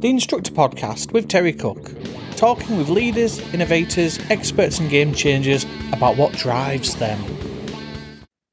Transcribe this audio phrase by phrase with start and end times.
[0.00, 1.90] the Instructor Podcast with Terry Cook,
[2.36, 7.18] talking with leaders, innovators, experts, and game changers about what drives them.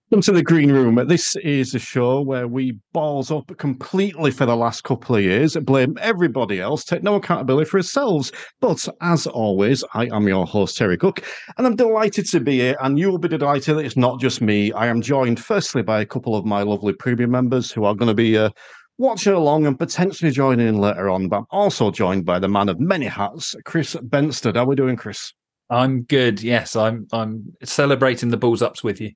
[0.09, 1.05] Welcome to the Green Room.
[1.07, 5.57] This is a show where we balls up completely for the last couple of years,
[5.57, 8.31] blame everybody else, take no accountability for ourselves.
[8.61, 11.25] But as always, I am your host, Terry Cook,
[11.57, 12.77] and I'm delighted to be here.
[12.79, 14.71] And you'll be delighted that it's not just me.
[14.71, 18.07] I am joined firstly by a couple of my lovely premium members who are going
[18.07, 18.51] to be uh,
[18.97, 21.27] watching along and potentially joining in later on.
[21.27, 24.55] But I'm also joined by the man of many hats, Chris Bensted.
[24.55, 25.33] How are we doing, Chris?
[25.69, 26.41] I'm good.
[26.41, 27.07] Yes, I'm.
[27.11, 29.11] I'm celebrating the balls ups with you.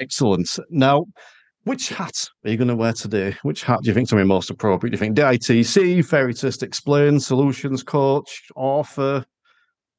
[0.00, 0.48] Excellent.
[0.70, 1.06] Now,
[1.64, 3.36] which hat are you going to wear today?
[3.42, 4.92] Which hat do you think is going to be most appropriate?
[4.92, 9.24] Do you think DITC, Fairytist Explain, Solutions Coach, Author?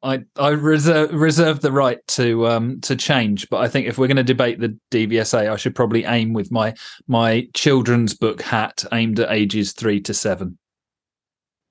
[0.02, 4.08] I I reserve reserve the right to um to change, but I think if we're
[4.08, 6.74] going to debate the DVSA, I should probably aim with my
[7.08, 10.58] my children's book hat aimed at ages three to seven.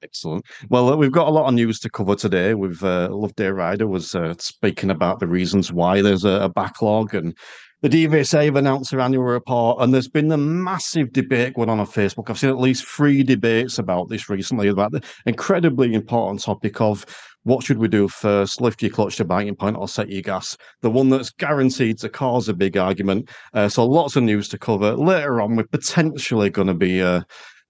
[0.02, 0.45] Excellent.
[0.68, 2.54] Well, we've got a lot of news to cover today.
[2.54, 7.15] We've uh, Loveday Ryder was uh, speaking about the reasons why there's a, a backlog,
[7.15, 7.37] and
[7.80, 11.80] the DVSA have announced their annual report, and there's been a massive debate going on
[11.80, 12.29] on Facebook.
[12.29, 17.04] I've seen at least three debates about this recently about the incredibly important topic of
[17.49, 18.60] what should we do first?
[18.60, 20.57] Lift your clutch to biting point or set your gas?
[20.82, 23.30] The one that's guaranteed to cause a big argument.
[23.54, 24.95] Uh, so lots of news to cover.
[24.95, 27.23] Later on, we're potentially going to be uh,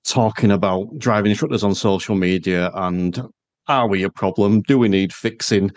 [0.04, 3.22] talking about driving instructors on social media and
[3.68, 4.62] are we a problem?
[4.62, 5.70] Do we need fixing?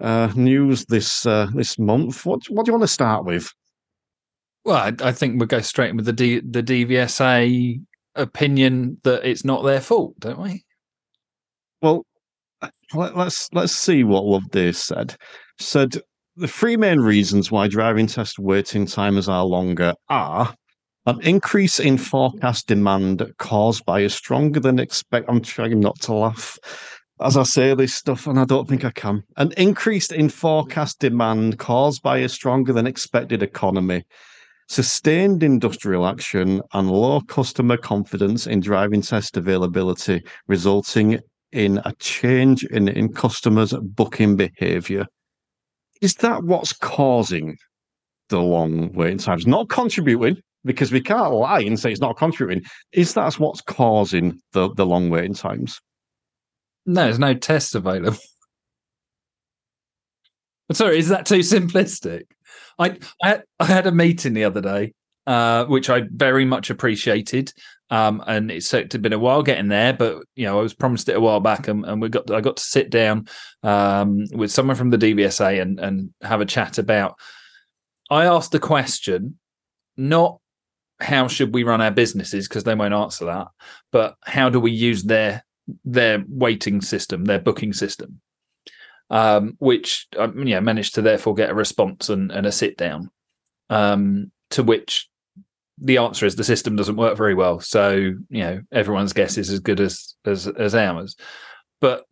[0.00, 2.24] uh, news this uh, this month.
[2.24, 3.52] What what do you want to start with?
[4.68, 7.80] Well, I, I think we'll go straight with the D, the DVSA
[8.14, 10.62] opinion that it's not their fault, don't we?
[11.80, 12.04] Well,
[12.92, 15.16] let, us let's see what Love Loveday said.
[15.58, 15.96] Said
[16.36, 20.54] the three main reasons why driving test waiting times are longer are
[21.06, 25.30] an increase in forecast demand caused by a stronger than expect.
[25.30, 26.58] I'm trying not to laugh
[27.22, 29.22] as I say this stuff, and I don't think I can.
[29.38, 34.04] An increase in forecast demand caused by a stronger than expected economy
[34.68, 41.18] sustained industrial action and low customer confidence in driving test availability, resulting
[41.52, 45.06] in a change in, in customers' booking behavior.
[46.00, 47.56] Is that what's causing
[48.28, 49.46] the long waiting times?
[49.46, 52.64] Not contributing, because we can't lie and say it's not contributing.
[52.92, 55.80] Is that what's causing the, the long waiting times?
[56.84, 58.18] No, there's no tests available.
[60.72, 62.24] Sorry, is that too simplistic?
[62.78, 64.94] I, I, I had a meeting the other day,
[65.26, 67.52] uh, which I very much appreciated.
[67.90, 71.08] Um, and it's, it's been a while getting there, but you know I was promised
[71.08, 73.28] it a while back, and, and we got I got to sit down
[73.62, 77.14] um, with someone from the DVSA and and have a chat about.
[78.10, 79.38] I asked the question,
[79.96, 80.38] not
[81.00, 83.48] how should we run our businesses because they won't answer that,
[83.90, 85.42] but how do we use their
[85.84, 88.20] their waiting system, their booking system
[89.10, 93.10] um, which um, yeah managed to therefore get a response and, and a sit down.
[93.70, 95.08] Um, to which
[95.80, 97.60] the answer is the system doesn't work very well.
[97.60, 101.16] So you know everyone's guess is as good as as as ours.
[101.80, 102.04] But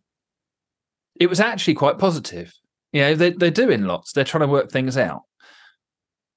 [1.19, 2.53] it was actually quite positive.
[2.93, 4.13] You know they they're doing lots.
[4.13, 5.23] They're trying to work things out.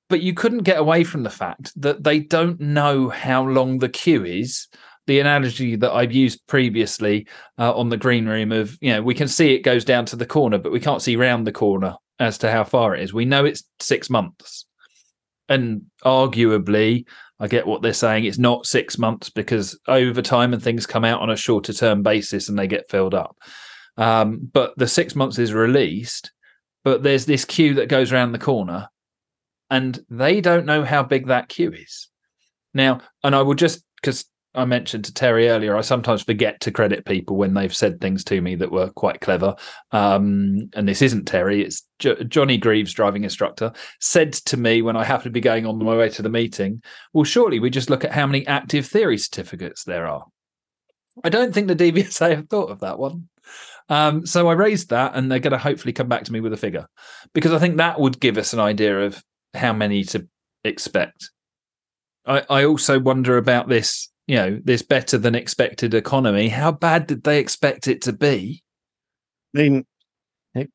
[0.09, 3.89] But you couldn't get away from the fact that they don't know how long the
[3.89, 4.67] queue is
[5.11, 7.27] the analogy that I've used previously
[7.59, 10.15] uh, on the green room of, you know, we can see it goes down to
[10.15, 13.13] the corner, but we can't see round the corner as to how far it is.
[13.13, 14.67] We know it's six months.
[15.49, 17.07] And arguably,
[17.41, 18.25] I get what they're saying.
[18.25, 22.05] It's not six months because over time and things come out on a shorter term
[22.05, 23.37] basis and they get filled up.
[23.97, 26.31] Um, but the six months is released,
[26.85, 28.89] but there's this queue that goes around the corner
[29.71, 32.07] and they don't know how big that queue is.
[32.73, 34.25] Now, and I will just because
[34.55, 38.25] I mentioned to Terry earlier, I sometimes forget to credit people when they've said things
[38.25, 39.55] to me that were quite clever.
[39.93, 44.97] Um, and this isn't Terry, it's jo- Johnny Greaves, driving instructor, said to me when
[44.97, 46.83] I happened to be going on my way to the meeting,
[47.13, 50.25] Well, surely we just look at how many active theory certificates there are.
[51.23, 53.29] I don't think the DVSA have thought of that one.
[53.89, 56.53] Um, so I raised that, and they're going to hopefully come back to me with
[56.53, 56.87] a figure
[57.35, 59.23] because I think that would give us an idea of
[59.55, 60.27] how many to
[60.65, 61.31] expect.
[62.27, 67.09] I, I also wonder about this you know this better than expected economy how bad
[67.09, 68.63] did they expect it to be
[69.57, 69.85] i mean
[70.55, 70.71] it,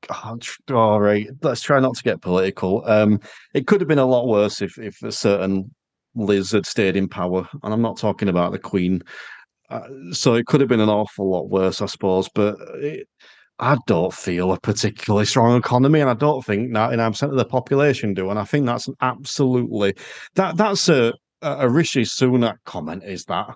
[0.70, 3.18] oh, right let's try not to get political um
[3.54, 5.74] it could have been a lot worse if if a certain
[6.16, 9.02] liz had stayed in power and i'm not talking about the queen
[9.70, 13.08] uh, so it could have been an awful lot worse i suppose but it,
[13.58, 18.14] I don't feel a particularly strong economy, and I don't think 99% of the population
[18.14, 18.30] do.
[18.30, 19.96] And I think that's absolutely
[20.34, 21.14] that that's a
[21.46, 23.56] a Rishi Sunak comment is that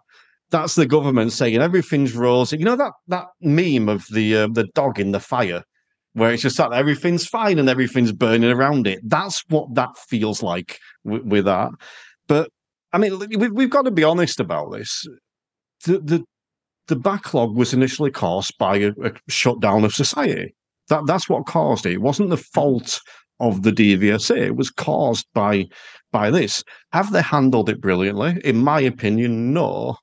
[0.51, 2.57] that's the government saying everything's rosy.
[2.57, 5.63] You know that that meme of the uh, the dog in the fire,
[6.13, 9.00] where it's just that everything's fine and everything's burning around it.
[9.03, 11.71] That's what that feels like with, that.
[12.27, 12.50] But
[12.94, 15.06] I mean, we've, we've got to be honest about this.
[15.86, 16.24] The the
[16.88, 20.56] the backlog was initially caused by a, a shutdown of society.
[20.89, 21.94] That that's what caused it.
[21.94, 23.00] It wasn't the fault
[23.39, 24.56] of the DVSA.
[24.56, 25.65] Was caused by
[26.12, 26.63] by this.
[26.91, 28.39] Have they handled it brilliantly?
[28.44, 29.97] In my opinion, no.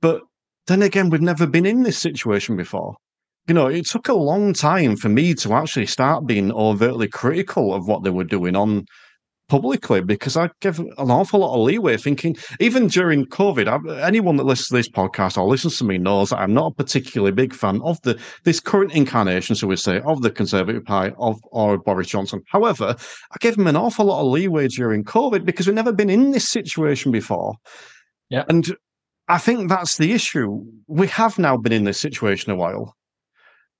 [0.00, 0.22] But
[0.66, 2.96] then again, we've never been in this situation before.
[3.46, 7.72] You know, it took a long time for me to actually start being overtly critical
[7.72, 8.84] of what they were doing on
[9.48, 14.36] publicly because I give an awful lot of leeway thinking, even during COVID, I, anyone
[14.36, 17.32] that listens to this podcast or listens to me knows that I'm not a particularly
[17.32, 21.40] big fan of the this current incarnation, so we say, of the Conservative Party of
[21.44, 22.42] or Boris Johnson.
[22.46, 26.10] However, I gave him an awful lot of leeway during COVID because we've never been
[26.10, 27.54] in this situation before.
[28.30, 28.44] Yeah.
[28.48, 28.76] And
[29.28, 30.64] I think that's the issue.
[30.86, 32.94] We have now been in this situation a while.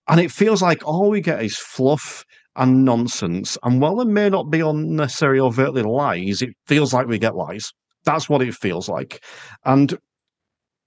[0.09, 2.25] And it feels like all we get is fluff
[2.59, 3.57] and nonsense.
[3.63, 7.73] And while there may not be unnecessary overtly lies, it feels like we get lies.
[8.05, 9.25] That's what it feels like.
[9.65, 9.97] And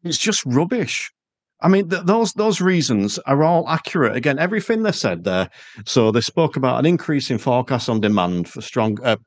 [0.03, 1.12] it's just rubbish.
[1.62, 4.15] I mean, th- those those reasons are all accurate.
[4.15, 5.50] Again, everything they said there.
[5.85, 8.97] So they spoke about an increase in forecast on demand for strong.
[9.03, 9.18] Uh,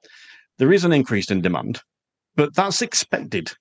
[0.58, 1.80] there is an increase in demand,
[2.36, 3.52] but that's expected.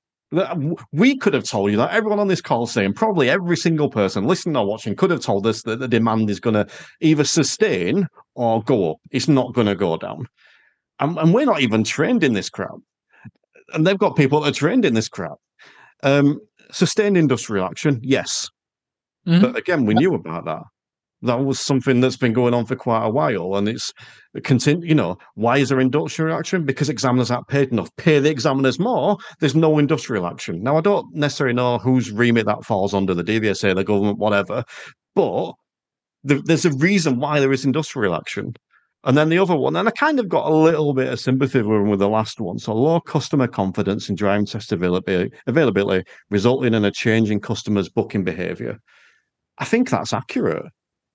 [0.92, 4.26] We could have told you that everyone on this call saying probably every single person
[4.26, 6.68] listening or watching could have told us that the demand is going to
[7.02, 8.98] either sustain or go up.
[9.12, 10.28] It's not going to go down.
[11.00, 12.76] And, and, we're not even trained in this crap.
[13.74, 15.38] And they've got people that are trained in this crap.
[16.04, 16.40] Um,
[16.72, 18.50] sustained industrial action, yes.
[19.28, 19.42] Mm-hmm.
[19.42, 20.64] But again, we knew about that
[21.24, 23.92] that was something that's been going on for quite a while and it's
[24.44, 28.30] continue you know why is there industrial action because examiners aren't paid enough pay the
[28.30, 32.94] examiners more there's no industrial action now i don't necessarily know whose remit that falls
[32.94, 34.64] under the dvsa the government whatever
[35.16, 35.54] but
[36.24, 38.54] the, there's a reason why there is industrial action
[39.06, 41.62] and then the other one, and I kind of got a little bit of sympathy
[41.62, 42.58] with the last one.
[42.58, 47.90] So low customer confidence in driving test availability, availability resulting in a change in customers'
[47.90, 48.80] booking behaviour.
[49.58, 50.66] I think that's accurate.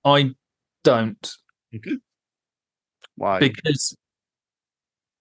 [0.03, 0.31] I
[0.83, 1.31] don't.
[3.15, 3.39] Why?
[3.39, 3.95] Because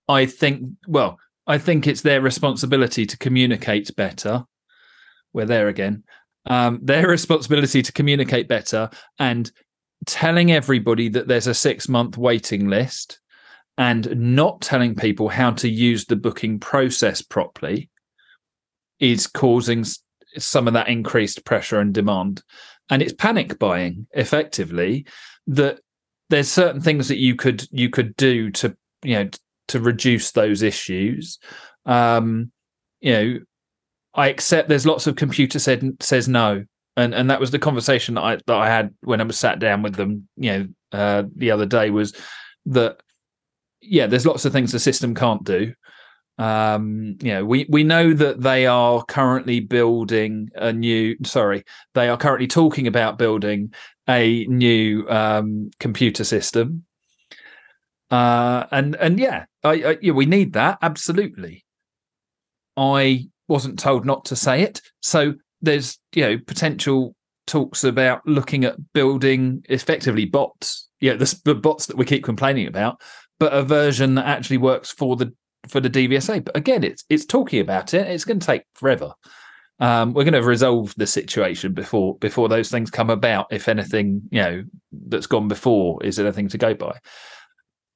[0.08, 4.44] I think, well, I think it's their responsibility to communicate better.
[5.32, 6.04] We're there again.
[6.46, 9.50] Um, their responsibility to communicate better and
[10.06, 13.20] telling everybody that there's a six month waiting list
[13.76, 17.90] and not telling people how to use the booking process properly
[18.98, 19.84] is causing
[20.36, 22.42] some of that increased pressure and demand
[22.90, 25.06] and it's panic buying effectively
[25.46, 25.80] that
[26.30, 29.30] there's certain things that you could you could do to you know
[29.68, 31.38] to reduce those issues.
[31.86, 32.52] Um
[33.00, 33.38] you know
[34.14, 36.64] i accept there's lots of computer said says no.
[36.96, 39.60] And and that was the conversation that i that i had when i was sat
[39.60, 42.12] down with them you know uh the other day was
[42.66, 43.00] that
[43.80, 45.72] yeah there's lots of things the system can't do
[46.38, 51.16] Um, you know, we we know that they are currently building a new.
[51.24, 51.64] Sorry,
[51.94, 53.72] they are currently talking about building
[54.08, 56.84] a new um, computer system.
[58.10, 61.64] Uh, and and yeah, I, I, yeah, we need that absolutely.
[62.76, 67.16] I wasn't told not to say it, so there's you know potential
[67.46, 70.88] talks about looking at building effectively bots.
[71.00, 73.00] Yeah, the, the bots that we keep complaining about,
[73.40, 75.32] but a version that actually works for the
[75.68, 76.44] for the DVSA.
[76.44, 78.06] But again, it's it's talking about it.
[78.06, 79.14] It's going to take forever.
[79.80, 83.46] Um, we're going to resolve the situation before before those things come about.
[83.50, 86.98] If anything, you know, that's gone before is anything to go by.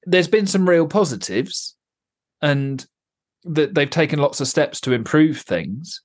[0.04, 1.76] There's been some real positives,
[2.40, 2.85] and
[3.45, 6.02] that they've taken lots of steps to improve things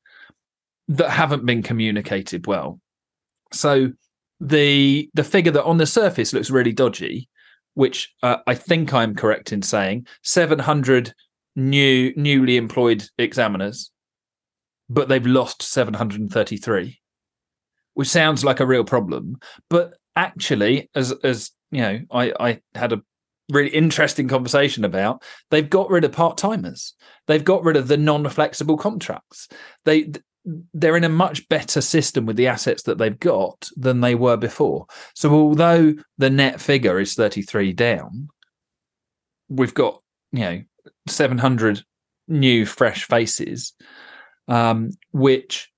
[0.88, 2.80] that haven't been communicated well.
[3.54, 3.92] So
[4.40, 7.30] the the figure that on the surface looks really dodgy,
[7.76, 11.14] which uh, I think I'm correct in saying, 700
[11.58, 13.92] new newly employed examiners,
[14.90, 17.02] but they've lost 733,
[17.96, 19.38] which sounds like a real problem.
[19.70, 23.02] But actually, as as you know, I, I had a
[23.52, 26.94] really interesting conversation about they've got rid of part-timers.
[27.28, 29.50] They've got rid of the non-flexible contracts.
[29.84, 30.12] They
[30.74, 34.38] they're in a much better system with the assets that they've got than they were
[34.38, 34.86] before.
[35.14, 38.30] So although the net figure is 33 down
[39.50, 40.62] we've got you know
[41.10, 41.84] 700
[42.28, 43.74] new fresh faces,
[44.48, 45.72] um, which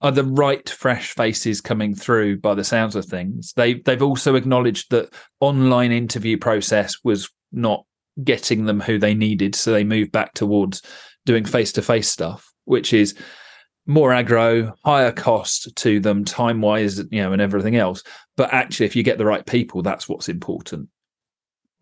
[0.00, 3.52] are the right fresh faces coming through by the sounds of things.
[3.54, 7.84] They they've also acknowledged that online interview process was not
[8.22, 10.82] getting them who they needed, so they moved back towards
[11.24, 13.14] doing face to face stuff, which is
[13.86, 18.02] more aggro, higher cost to them, time wise, you know, and everything else.
[18.36, 20.88] But actually, if you get the right people, that's what's important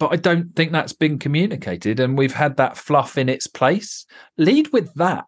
[0.00, 2.00] but I don't think that's been communicated.
[2.00, 4.07] And we've had that fluff in its place.
[4.38, 5.26] Lead with that.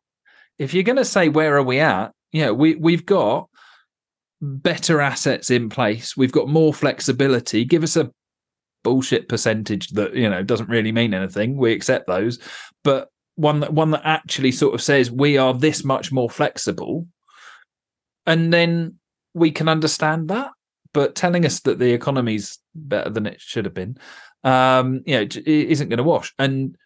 [0.59, 2.12] If you're going to say, where are we at?
[2.33, 3.50] Know, we, we've got
[4.41, 6.17] better assets in place.
[6.17, 7.67] We've got more flexibility.
[7.67, 8.11] Give us a
[8.83, 11.59] bullshit percentage that, you know, doesn't really mean anything.
[11.59, 12.38] We accept those.
[12.83, 17.07] But one that one that actually sort of says we are this much more flexible.
[18.26, 18.97] And then
[19.35, 20.52] we can understand that.
[20.95, 23.99] But telling us that the economy's better than it should have been,
[24.44, 26.32] um, you know, isn't going to wash.
[26.38, 26.76] And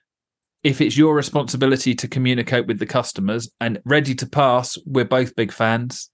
[0.62, 5.36] if it's your responsibility to communicate with the customers and ready to pass, we're both
[5.36, 6.10] big fans.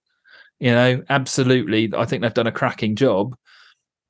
[0.60, 1.90] You know, absolutely.
[1.96, 3.34] I think they've done a cracking job.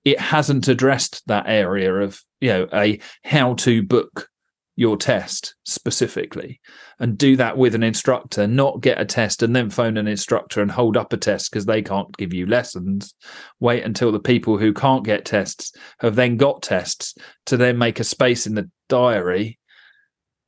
[0.05, 4.29] It hasn't addressed that area of, you know, a how to book
[4.75, 6.61] your test specifically
[6.99, 10.63] and do that with an instructor, not get a test and then phone an instructor
[10.63, 13.15] and hold up a test because they can't give you lessons.
[13.61, 17.15] Wait until the people who can't get tests have then got tests
[17.47, 19.59] to then make a space in the diary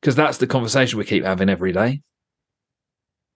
[0.00, 2.00] because that's the conversation we keep having every day.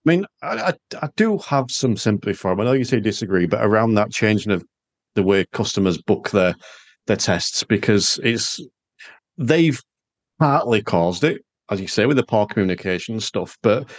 [0.05, 2.51] I mean, I, I, I do have some sympathy for.
[2.51, 4.63] I know you say disagree, but around that changing of
[5.15, 6.55] the way customers book their
[7.07, 8.59] their tests because it's
[9.37, 9.81] they've
[10.39, 13.89] partly caused it, as you say, with the poor communication stuff, but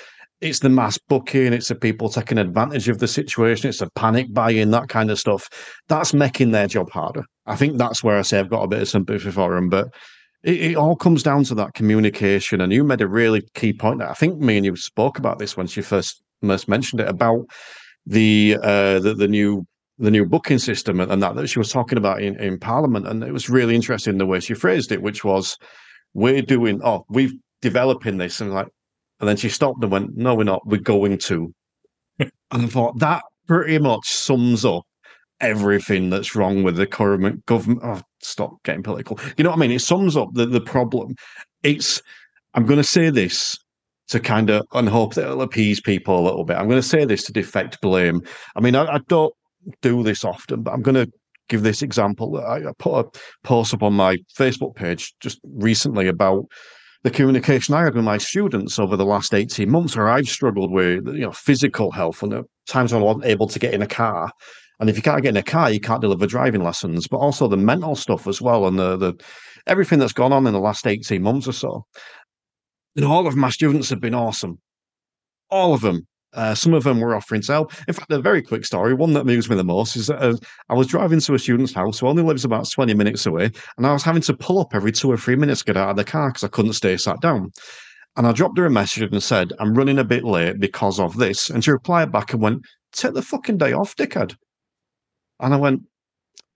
[0.41, 4.33] it's the mass booking, it's the people taking advantage of the situation, it's the panic
[4.33, 5.49] buying, that kind of stuff.
[5.89, 7.25] That's making their job harder.
[7.47, 9.89] I think that's where I say I've got a bit of sympathy for them, but
[10.43, 12.61] it, it all comes down to that communication.
[12.61, 15.39] And you made a really key point that I think me and you spoke about
[15.39, 17.45] this when you first first mentioned it about
[18.07, 19.67] the uh the, the new
[19.99, 23.07] the new booking system and that that she was talking about in, in Parliament.
[23.07, 25.59] And it was really interesting the way she phrased it, which was
[26.15, 28.41] we're doing, oh, we've developing this.
[28.41, 28.69] And like,
[29.21, 31.53] and then she stopped and went, no, we're not, we're going to.
[32.19, 34.85] and I thought that pretty much sums up
[35.41, 37.81] everything that's wrong with the current government.
[37.83, 39.19] Oh, stop getting political.
[39.37, 39.71] You know what I mean?
[39.73, 41.15] It sums up the, the problem.
[41.63, 42.03] It's,
[42.55, 43.57] I'm going to say this
[44.09, 46.57] to kind of and hope that it'll appease people a little bit.
[46.57, 48.23] I'm going to say this to defect blame.
[48.57, 49.33] I mean, I, I don't
[49.83, 51.11] do this often, but I'm going to
[51.51, 52.39] give this example.
[52.39, 56.47] I put a post up on my Facebook page just recently about
[57.03, 60.71] the communication I had with my students over the last 18 months where I've struggled
[60.71, 63.83] with you know physical health and the times when I wasn't able to get in
[63.83, 64.31] a car.
[64.79, 67.49] And if you can't get in a car, you can't deliver driving lessons, but also
[67.49, 69.15] the mental stuff as well and the the
[69.67, 71.85] everything that's gone on in the last 18 months or so.
[72.97, 74.59] And all of my students have been awesome.
[75.51, 76.07] All of them.
[76.33, 77.73] Uh, some of them were offering to help.
[77.89, 80.37] In fact, a very quick story, one that amused me the most, is that uh,
[80.69, 83.87] I was driving to a student's house who only lives about 20 minutes away, and
[83.87, 85.97] I was having to pull up every two or three minutes to get out of
[85.97, 87.51] the car because I couldn't stay sat down.
[88.17, 91.17] And I dropped her a message and said, I'm running a bit late because of
[91.17, 91.49] this.
[91.49, 94.35] And she replied back and went, Take the fucking day off, dickhead.
[95.39, 95.83] And I went,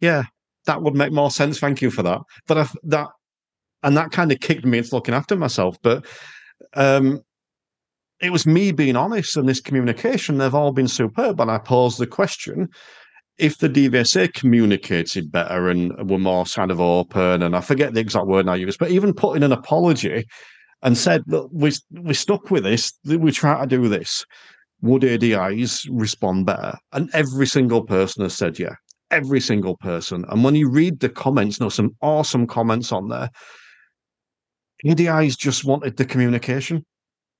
[0.01, 0.25] Yeah,
[0.67, 1.59] that would make more sense.
[1.59, 2.21] Thank you for that.
[2.47, 3.09] But I, that,
[3.83, 5.77] and that kind of kicked me into looking after myself.
[5.83, 6.05] But
[6.75, 7.23] um,
[8.25, 10.39] it was me being honest and this communication.
[10.39, 11.41] They've all been superb.
[11.41, 12.71] And I posed the question
[13.37, 18.01] if the DVSA communicated better and were more kind of open, and I forget the
[18.01, 20.27] exact word I used, but even put in an apology
[20.83, 24.25] and said, look, we, we stuck with this, we try to do this,
[24.83, 26.75] would ADIs respond better?
[26.93, 28.75] And every single person has said, yeah,
[29.11, 30.25] every single person.
[30.29, 33.31] And when you read the comments, know, some awesome comments on there,
[34.87, 36.85] ADIs just wanted the communication.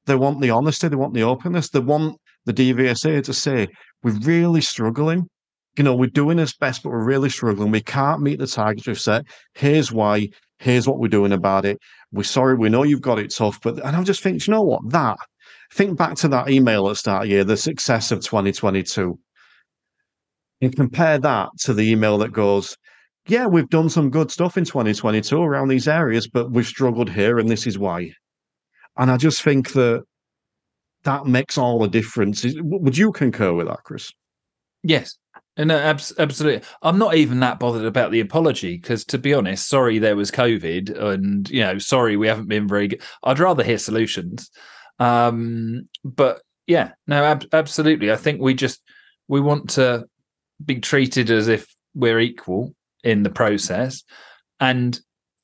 [0.07, 3.69] They want the honesty, they want the openness, they want the DVSA to say,
[4.03, 5.29] we're really struggling
[5.77, 7.71] you know, we're doing this best, but we're really struggling.
[7.71, 9.25] We can't meet the targets we've set.
[9.55, 10.29] Here's why.
[10.59, 11.79] Here's what we're doing about it.
[12.13, 12.55] We're sorry.
[12.55, 14.89] We know you've got it tough, but and I just think, you know what?
[14.91, 15.17] That
[15.73, 19.19] think back to that email at the start of year, the success of 2022,
[20.61, 22.77] and compare that to the email that goes,
[23.27, 27.39] "Yeah, we've done some good stuff in 2022 around these areas, but we've struggled here,
[27.39, 28.13] and this is why."
[28.97, 30.05] And I just think that
[31.05, 32.45] that makes all the difference.
[32.57, 34.11] Would you concur with that, Chris?
[34.83, 35.17] Yes,
[35.57, 39.69] and uh, absolutely, I'm not even that bothered about the apology because, to be honest,
[39.69, 43.03] sorry there was COVID, and you know, sorry we haven't been very good.
[43.23, 44.51] I'd rather hear solutions.
[44.99, 48.11] Um, but yeah, no, ab- absolutely.
[48.11, 48.81] I think we just
[49.29, 50.07] we want to
[50.65, 52.75] be treated as if we're equal
[53.05, 54.03] in the process.
[54.59, 54.99] And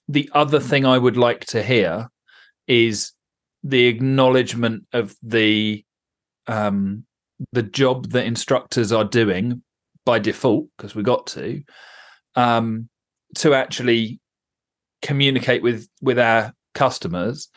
[0.09, 2.09] the other thing I would like to hear
[2.67, 3.13] is
[3.63, 5.85] the acknowledgement of the
[6.47, 7.05] um,
[7.53, 9.63] the job that instructors are doing
[10.05, 11.63] by default because we got to
[12.35, 12.89] um,
[13.37, 14.21] to actually
[15.03, 17.49] communicate with with our customers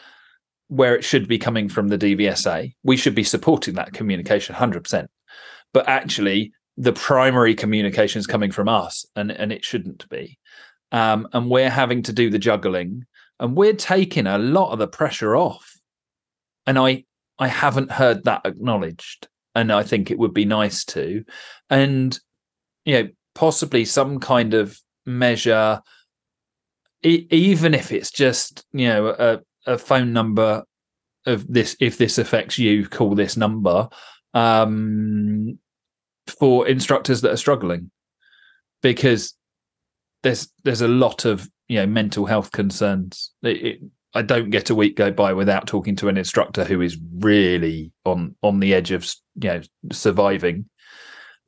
[0.67, 2.73] where it should be coming from the DVSA.
[2.83, 5.05] We should be supporting that communication 100%.
[5.71, 10.39] But actually, the primary communication is coming from us, and, and it shouldn't be.
[10.91, 13.05] Um, and we're having to do the juggling,
[13.39, 15.72] and we're taking a lot of the pressure off.
[16.65, 17.05] And I
[17.39, 21.23] I haven't heard that acknowledged, and I think it would be nice to.
[21.69, 22.17] And
[22.85, 25.81] you know, possibly some kind of measure,
[27.03, 29.39] e- even if it's just you know a,
[29.71, 30.63] a phone number
[31.25, 31.75] of this.
[31.79, 33.89] If this affects you, call this number
[34.33, 35.57] um,
[36.27, 37.91] for instructors that are struggling,
[38.81, 39.35] because
[40.23, 43.31] there's there's a lot of you know mental health concerns.
[43.41, 43.79] It, it,
[44.13, 47.91] I don't get a week go by without talking to an instructor who is really
[48.05, 50.69] on on the edge of you know surviving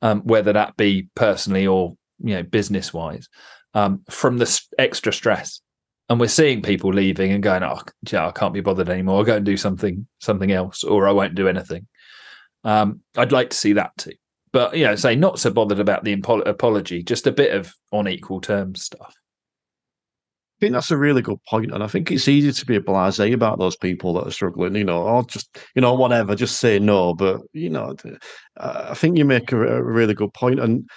[0.02, 3.28] um, whether that be personally or you know business wise,
[3.74, 5.60] um, from the extra stress.
[6.08, 9.18] And we're seeing people leaving and going, "Oh, yeah, I can't be bothered anymore.
[9.18, 11.86] I'll go and do something something else, or I won't do anything."
[12.64, 14.12] Um, I'd like to see that too,
[14.52, 18.08] but you know, say not so bothered about the apology, just a bit of on
[18.08, 19.14] equal terms stuff.
[20.56, 22.80] I think that's a really good point, and I think it's easy to be a
[22.80, 24.74] blasé about those people that are struggling.
[24.74, 27.12] You know, or just you know whatever, just say no.
[27.12, 27.94] But you know,
[28.56, 30.88] I think you make a, a really good point, and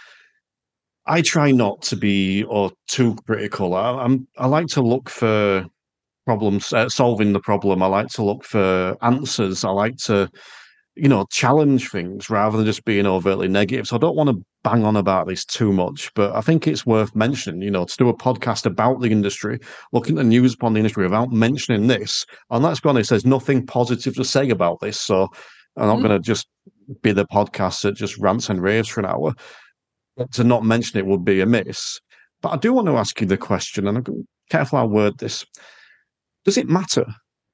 [1.06, 3.74] I try not to be or too critical.
[3.74, 5.66] I, am I like to look for
[6.26, 7.84] problems, uh, solving the problem.
[7.84, 9.66] I like to look for answers.
[9.66, 10.30] I like to
[11.02, 13.88] you know, challenge things rather than just being overtly negative.
[13.88, 16.86] So I don't want to bang on about this too much, but I think it's
[16.86, 19.60] worth mentioning, you know, to do a podcast about the industry,
[19.94, 22.26] looking at the news upon the industry without mentioning this.
[22.50, 25.00] And let's be honest, there's nothing positive to say about this.
[25.00, 25.30] So
[25.78, 26.08] I'm not mm.
[26.08, 26.48] going to just
[27.02, 29.34] be the podcast that just rants and raves for an hour.
[30.18, 32.02] But to not mention it would be amiss.
[32.42, 35.18] But I do want to ask you the question, and I'm careful how I word
[35.20, 35.46] this.
[36.44, 37.06] Does it matter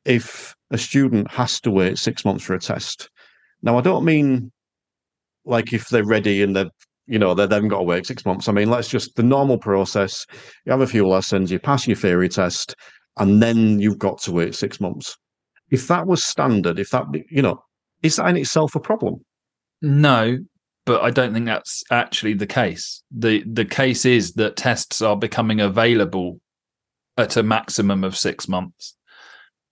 [0.04, 3.10] if a student has to wait six months for a test?
[3.62, 4.52] Now, I don't mean
[5.46, 6.70] like if they're ready and they've
[7.08, 8.48] you know they then got to wait six months.
[8.48, 10.26] I mean, let's just the normal process.
[10.66, 12.76] You have a few lessons, you pass your theory test,
[13.18, 15.16] and then you've got to wait six months.
[15.72, 17.60] If that was standard, if that you know,
[18.02, 19.16] is that in itself a problem?
[19.82, 20.38] No,
[20.86, 23.04] but I don't think that's actually the case.
[23.12, 26.40] the The case is that tests are becoming available
[27.18, 28.98] at a maximum of six months,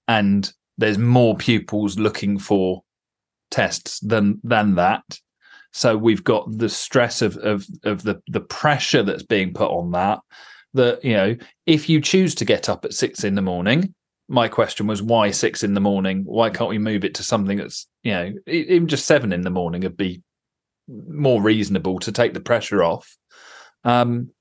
[0.08, 2.84] and there's more pupils looking for
[3.54, 5.04] tests than than that.
[5.72, 9.92] So we've got the stress of of of the the pressure that's being put on
[9.92, 10.20] that.
[10.74, 11.36] That you know,
[11.66, 13.94] if you choose to get up at six in the morning,
[14.28, 16.24] my question was why six in the morning?
[16.26, 19.50] Why can't we move it to something that's you know even just seven in the
[19.50, 20.24] morning would be
[20.88, 23.16] more reasonable to take the pressure off.
[23.84, 24.32] Um,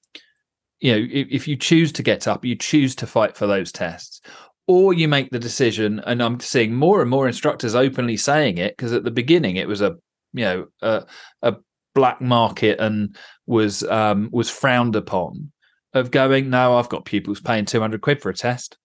[0.81, 3.71] you know, if, if you choose to get up, you choose to fight for those
[3.71, 4.21] tests
[4.67, 8.77] or you make the decision and i'm seeing more and more instructors openly saying it
[8.77, 9.97] because at the beginning it was a
[10.33, 11.05] you know a,
[11.43, 11.57] a
[11.95, 15.51] black market and was um was frowned upon
[15.95, 18.79] of going no i've got pupils paying 200 quid for a test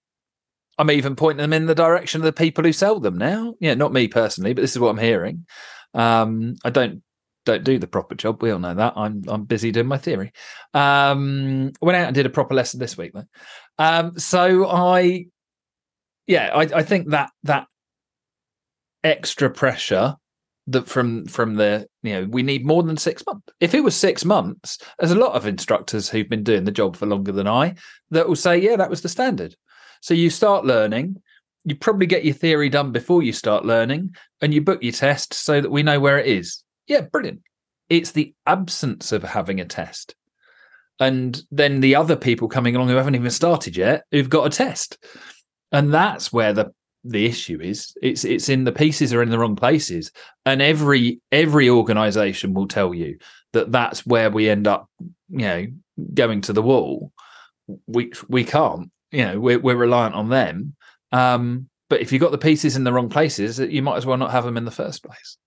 [0.78, 3.56] I'm even pointing them in the direction of the people who sell them now.
[3.60, 5.46] Yeah, not me personally, but this is what I'm hearing.
[5.94, 7.02] Um, I don't
[7.46, 8.44] don't do the proper job.
[8.44, 8.94] We all know that.
[8.96, 10.32] I'm I'm busy doing my theory.
[10.74, 13.26] Um, went out and did a proper lesson this week though.
[13.80, 15.28] Um, so I,
[16.28, 17.68] yeah, I, I think that that
[19.04, 20.16] extra pressure
[20.68, 23.48] that from from the you know we need more than six months.
[23.60, 26.96] If it was six months, there's a lot of instructors who've been doing the job
[26.96, 27.76] for longer than I
[28.12, 29.56] that will say, yeah, that was the standard.
[30.02, 31.22] So you start learning.
[31.64, 35.34] You probably get your theory done before you start learning, and you book your test
[35.34, 36.64] so that we know where it is.
[36.88, 37.42] Yeah, brilliant.
[37.90, 40.16] It's the absence of having a test.
[41.00, 44.50] And then the other people coming along who haven't even started yet, who've got a
[44.50, 44.98] test.
[45.72, 46.72] And that's where the
[47.04, 47.96] the issue is.
[48.02, 50.12] It's it's in the pieces are in the wrong places.
[50.46, 53.18] And every every organization will tell you
[53.54, 54.90] that that's where we end up,
[55.30, 55.68] you know,
[56.14, 57.12] going to the wall.
[57.88, 60.76] We we can't, you know, we're we're reliant on them.
[61.12, 64.18] Um, but if you've got the pieces in the wrong places, you might as well
[64.18, 65.38] not have them in the first place.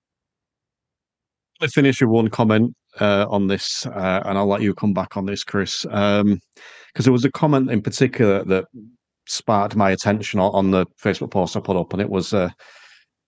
[1.61, 5.19] I finish with one comment uh, on this, uh, and I'll let you come back
[5.19, 6.41] on this, Chris, because um,
[6.97, 8.65] there was a comment in particular that
[9.31, 12.51] sparked my attention on the Facebook post I put up, and it was uh,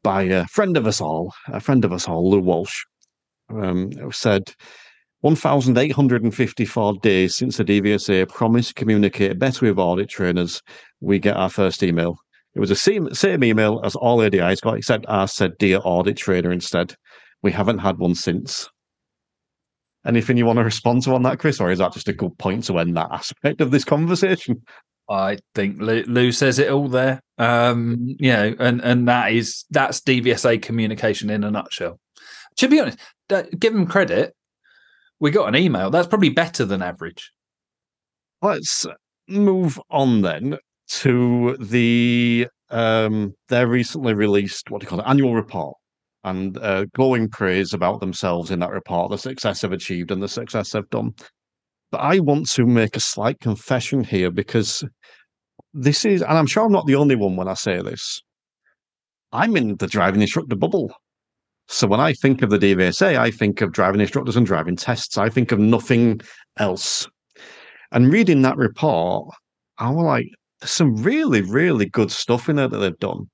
[0.02, 2.82] by a friend of us all, a friend of us all, Lou Walsh.
[3.50, 4.54] Um, said,
[5.20, 10.60] 1,854 days since the DVSA promised to communicate better with ORDIT trainers,
[11.00, 12.16] we get our first email.
[12.54, 16.16] It was the same, same email as all ADIs got, except ours said Dear ORDIT
[16.16, 16.94] Trainer instead.
[17.42, 18.68] We haven't had one since.
[20.04, 22.36] Anything you want to respond to on that, Chris, or is that just a good
[22.38, 24.62] point to end that aspect of this conversation?
[25.12, 27.20] I think Lou, says it all there.
[27.38, 31.98] Um, you know, and and that is that's DVSA communication in a nutshell.
[32.56, 32.98] To be honest,
[33.58, 34.34] give them credit.
[35.20, 35.90] We got an email.
[35.90, 37.30] That's probably better than average.
[38.40, 38.86] Let's
[39.28, 40.56] move on then
[40.88, 45.76] to the um their recently released what do you call it annual report
[46.24, 50.28] and uh, glowing praise about themselves in that report, the success they've achieved and the
[50.28, 51.14] success they've done.
[51.92, 54.82] But I want to make a slight confession here because
[55.74, 58.22] this is, and I'm sure I'm not the only one when I say this.
[59.30, 60.92] I'm in the driving instructor bubble.
[61.68, 65.18] So when I think of the DVSA, I think of driving instructors and driving tests.
[65.18, 66.22] I think of nothing
[66.58, 67.06] else.
[67.92, 69.28] And reading that report,
[69.78, 70.26] I was like,
[70.60, 73.28] there's some really, really good stuff in there that they've done.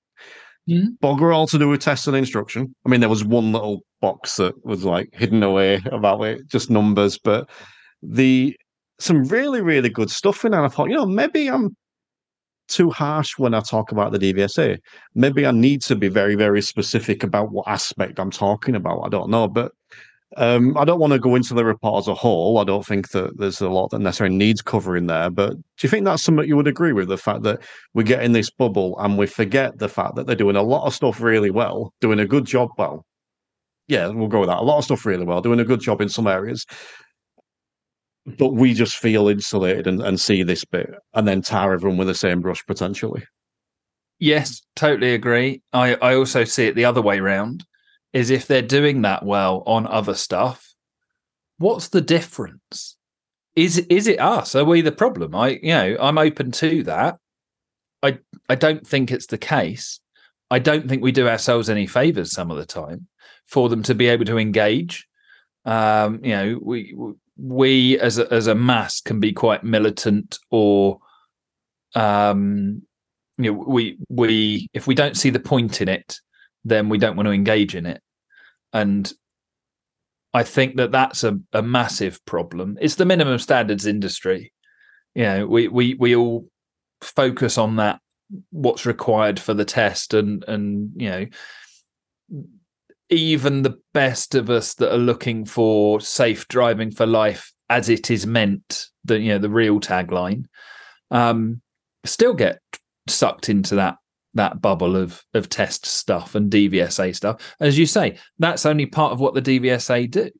[0.69, 1.05] Mm-hmm.
[1.05, 2.75] Bugger all to do with test and instruction.
[2.85, 6.71] I mean, there was one little box that was like hidden away about it, just
[6.71, 7.49] numbers, but
[8.03, 8.57] the
[9.01, 10.65] some really, really good stuff in there.
[10.65, 11.77] I thought, you know, maybe I'm
[12.69, 14.79] too harsh when I talk about the DVSA.
[15.15, 19.03] Maybe I need to be very, very specific about what aspect I'm talking about.
[19.03, 19.73] I don't know, but
[20.37, 22.59] um, I don't want to go into the report as a whole.
[22.59, 25.31] I don't think that there's a lot that necessarily needs covering there.
[25.31, 27.09] But do you think that's something you would agree with?
[27.09, 27.61] The fact that
[27.95, 30.87] we get in this bubble and we forget the fact that they're doing a lot
[30.87, 32.69] of stuff really well, doing a good job.
[32.77, 33.07] Well,
[33.87, 34.59] yeah, we'll go with that.
[34.59, 36.67] A lot of stuff really well, doing a good job in some areas.
[38.37, 42.09] But we just feel insulated and, and see this bit and then tar everyone with
[42.09, 43.25] the same brush potentially.
[44.19, 45.63] Yes, totally agree.
[45.73, 47.65] I, I also see it the other way round
[48.13, 50.75] is if they're doing that well on other stuff,
[51.59, 52.97] what's the difference?
[53.55, 54.55] Is is it us?
[54.55, 55.35] Are we the problem?
[55.35, 57.19] I you know I'm open to that.
[58.03, 60.01] I I don't think it's the case.
[60.51, 63.09] I don't think we do ourselves any favors some of the time
[63.47, 65.07] for them to be able to engage.
[65.65, 66.95] Um, you know, we
[67.39, 70.99] we as a, as a mass can be quite militant or
[71.95, 72.83] um
[73.39, 76.19] you know we we if we don't see the point in it
[76.65, 78.03] then we don't want to engage in it.
[78.73, 79.11] And
[80.35, 82.77] I think that that's a, a massive problem.
[82.81, 84.53] It's the minimum standards industry.
[85.15, 86.47] You know, we we we all
[87.01, 88.01] focus on that
[88.51, 91.27] what's required for the test and and you know
[93.11, 98.11] even the best of us that are looking for safe driving for life as it
[98.11, 100.45] is meant the you know the real tagline
[101.11, 101.61] um
[102.05, 102.61] still get
[103.07, 103.97] sucked into that
[104.35, 107.55] that bubble of of test stuff and DVSA stuff.
[107.61, 110.31] As you say, that's only part of what the DVSA do.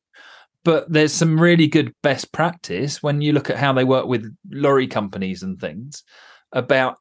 [0.63, 4.35] But there's some really good best practice when you look at how they work with
[4.49, 6.03] lorry companies and things
[6.51, 6.97] about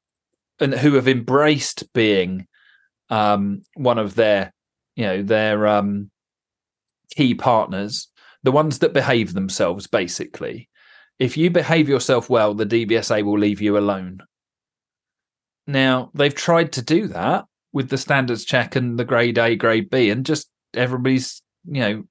[0.60, 2.46] and who have embraced being
[3.10, 4.52] um, one of their
[4.98, 6.10] you know their um,
[7.16, 8.08] key partners,
[8.42, 10.68] the ones that behave themselves basically.
[11.18, 14.20] If you behave yourself well, the DVSA will leave you alone
[15.68, 19.90] now they've tried to do that with the standards check and the grade A, grade
[19.90, 22.04] B, and just everybody's, you know,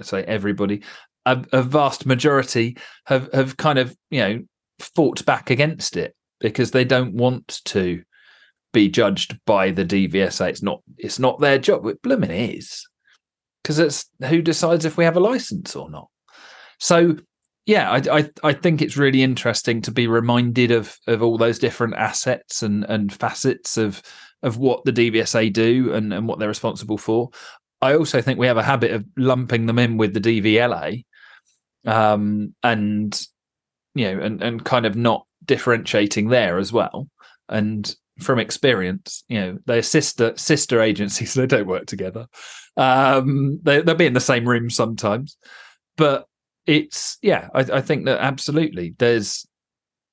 [0.00, 0.82] I say everybody,
[1.26, 4.42] a, a vast majority have have kind of, you know,
[4.80, 8.02] fought back against it because they don't want to
[8.76, 10.50] be judged by the DVSA.
[10.50, 11.84] It's not it's not their job.
[11.84, 12.86] But blooming is
[13.62, 16.08] because it's who decides if we have a license or not.
[16.78, 17.16] So
[17.64, 21.58] yeah, I, I, I think it's really interesting to be reminded of of all those
[21.58, 24.02] different assets and and facets of
[24.42, 27.30] of what the DVSA do and and what they're responsible for.
[27.80, 31.04] I also think we have a habit of lumping them in with the DVLA,
[31.86, 33.18] um, and
[33.94, 37.08] you know, and and kind of not differentiating there as well.
[37.48, 41.34] And from experience, you know, they're sister sister agencies.
[41.36, 42.26] They don't work together.
[42.76, 45.36] Um, they, they'll be in the same room sometimes,
[45.96, 46.26] but
[46.66, 47.48] it's yeah.
[47.54, 49.46] I, I think that absolutely there's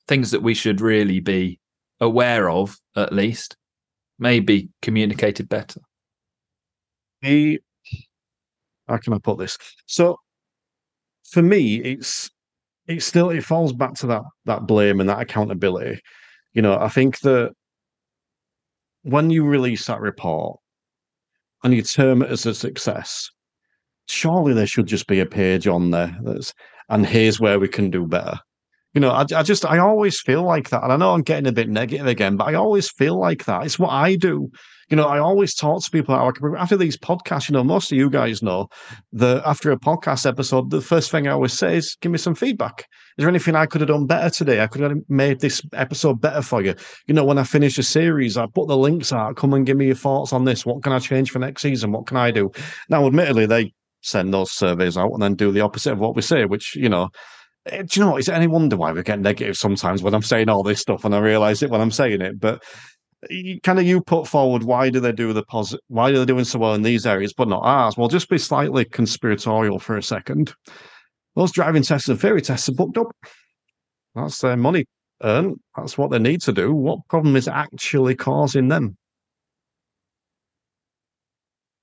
[0.07, 1.59] things that we should really be
[1.99, 3.55] aware of, at least,
[4.19, 5.79] maybe communicated better.
[7.21, 7.59] The
[8.87, 9.57] how can I put this?
[9.85, 10.17] So
[11.31, 12.29] for me, it's
[12.87, 16.01] it still it falls back to that that blame and that accountability.
[16.53, 17.53] You know, I think that
[19.03, 20.59] when you release that report
[21.63, 23.29] and you term it as a success,
[24.07, 26.53] surely there should just be a page on there that's
[26.89, 28.37] and here's where we can do better.
[28.93, 31.47] You know, I, I just I always feel like that, and I know I'm getting
[31.47, 33.65] a bit negative again, but I always feel like that.
[33.65, 34.49] It's what I do.
[34.89, 36.13] You know, I always talk to people
[36.57, 37.49] after these podcasts.
[37.49, 38.67] You know, most of you guys know
[39.13, 42.35] that after a podcast episode, the first thing I always say is, "Give me some
[42.35, 42.85] feedback.
[43.17, 44.61] Is there anything I could have done better today?
[44.61, 46.75] I could have made this episode better for you."
[47.07, 49.37] You know, when I finish a series, I put the links out.
[49.37, 50.65] Come and give me your thoughts on this.
[50.67, 51.91] What can I change for next season?
[51.91, 52.51] What can I do?
[52.89, 56.21] Now, admittedly, they send those surveys out and then do the opposite of what we
[56.21, 57.09] say, which you know
[57.67, 58.19] Eh, do you know what?
[58.19, 61.05] Is it any wonder why we get negative sometimes when I'm saying all this stuff
[61.05, 62.39] and I realize it when I'm saying it?
[62.39, 62.63] But
[63.63, 65.81] kind of you put forward why do they do the positive?
[65.87, 67.95] Why are they doing so well in these areas but not ours?
[67.97, 70.53] Well, just be slightly conspiratorial for a second.
[71.35, 73.15] Those driving tests and theory tests are booked up.
[74.13, 74.85] That's their money
[75.23, 75.57] earned.
[75.75, 76.73] That's what they need to do.
[76.73, 78.97] What problem is actually causing them?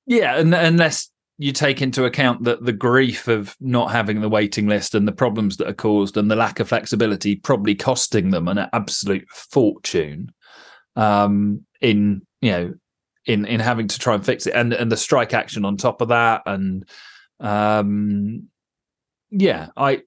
[0.06, 4.66] Yeah, and unless you take into account that the grief of not having the waiting
[4.66, 8.46] list and the problems that are caused and the lack of flexibility probably costing them
[8.46, 10.30] an absolute fortune
[10.96, 12.74] um, in you know
[13.24, 14.52] in in having to try and fix it.
[14.52, 16.86] And and the strike action on top of that and
[17.40, 18.48] um
[19.30, 20.02] yeah i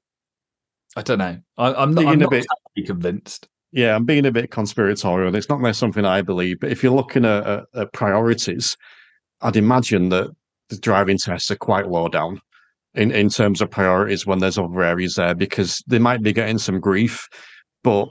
[0.96, 1.40] i don't know.
[1.58, 2.46] I, am not, I'm not bit,
[2.86, 3.48] convinced.
[3.72, 5.36] Yeah i'm being a bit conspiratorial.
[5.36, 8.78] It's not necessarily something i believe but if you're looking at, at, at priorities
[9.42, 10.30] i'd imagine that
[10.80, 12.40] driving tests are quite low down
[12.96, 16.58] in, in terms of priorities when there's other areas there because they might be getting
[16.58, 17.28] some grief,
[17.84, 18.08] but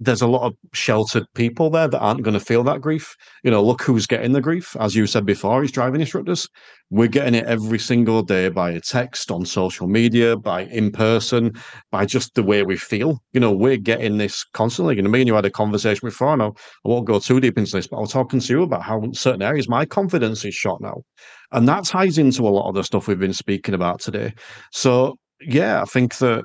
[0.00, 3.16] there's a lot of sheltered people there that aren't going to feel that grief.
[3.42, 4.76] You know, look who's getting the grief.
[4.78, 6.48] As you said before, he's driving instructors.
[6.90, 11.52] We're getting it every single day by a text, on social media, by in person,
[11.90, 13.20] by just the way we feel.
[13.32, 14.96] You know, we're getting this constantly.
[14.96, 16.50] You know, me and you had a conversation before, and I
[16.84, 19.14] won't go too deep into this, but I was talking to you about how in
[19.14, 21.02] certain areas my confidence is shot now.
[21.50, 24.32] And that ties into a lot of the stuff we've been speaking about today.
[24.72, 26.44] So, yeah, I think that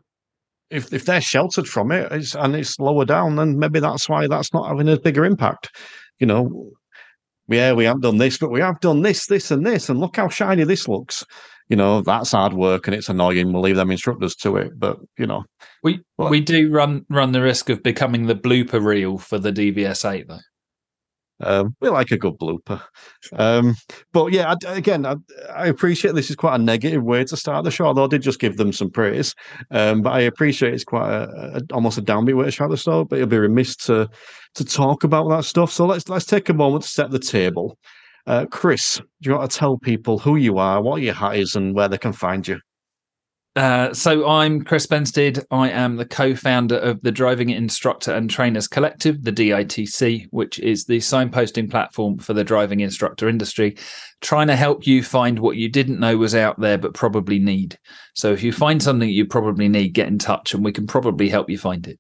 [0.73, 4.27] if if they're sheltered from it it's, and it's lower down, then maybe that's why
[4.27, 5.69] that's not having a bigger impact.
[6.19, 6.71] You know,
[7.47, 10.15] yeah, we haven't done this, but we have done this, this, and this, and look
[10.15, 11.23] how shiny this looks.
[11.69, 13.53] You know, that's hard work and it's annoying.
[13.53, 15.45] We'll leave them instructors to it, but you know,
[15.83, 20.27] we we do run run the risk of becoming the blooper reel for the DVSA
[20.27, 20.39] though.
[21.43, 22.81] Um, we like a good blooper.
[23.33, 23.75] Um,
[24.11, 25.15] but yeah, I, again, I,
[25.53, 28.21] I, appreciate this is quite a negative way to start the show, although I did
[28.21, 29.33] just give them some praise.
[29.71, 32.77] Um, but I appreciate it's quite a, a, almost a downbeat way to start the
[32.77, 34.09] show, but it'll be remiss to
[34.55, 35.71] to talk about that stuff.
[35.71, 37.77] So let's let's take a moment to set the table.
[38.25, 41.55] Uh, Chris, do you want to tell people who you are, what your hat is,
[41.55, 42.59] and where they can find you?
[43.55, 45.45] Uh, so I'm Chris Bensted.
[45.51, 50.85] I am the co-founder of the Driving Instructor and Trainers Collective, the DITC, which is
[50.85, 53.77] the signposting platform for the driving instructor industry,
[54.21, 57.77] trying to help you find what you didn't know was out there but probably need.
[58.15, 61.29] So if you find something you probably need, get in touch and we can probably
[61.29, 61.99] help you find it.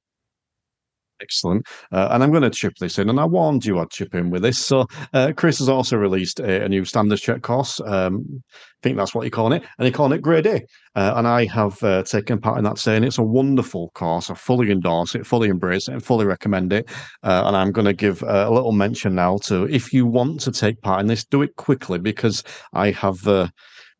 [1.23, 1.65] Excellent.
[1.91, 4.29] Uh, and I'm going to chip this in, and I warned you I'd chip in
[4.29, 4.57] with this.
[4.57, 7.79] So, uh, Chris has also released a, a, new standards check course.
[7.85, 10.61] Um, I think that's what you're calling it, and you're calling it Grade A.
[10.95, 14.29] Uh, and I have uh, taken part in that, saying it's a wonderful course.
[14.29, 16.89] I fully endorse it, fully embrace it, and fully recommend it.
[17.23, 20.51] Uh, and I'm going to give a little mention now to if you want to
[20.51, 23.25] take part in this, do it quickly because I have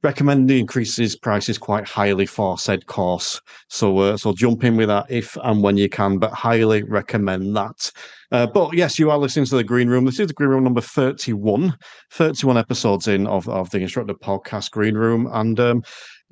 [0.04, 3.42] recommend the increases prices quite highly for said course.
[3.70, 7.56] So uh, so jump in with that if and when you can, but highly recommend
[7.56, 7.92] that.
[8.32, 10.06] Uh, but yes, you are listening to the Green Room.
[10.06, 11.78] This is the Green Room number 31,
[12.12, 15.30] 31 episodes in of, of the Instructor Podcast Green Room.
[15.32, 15.84] And um,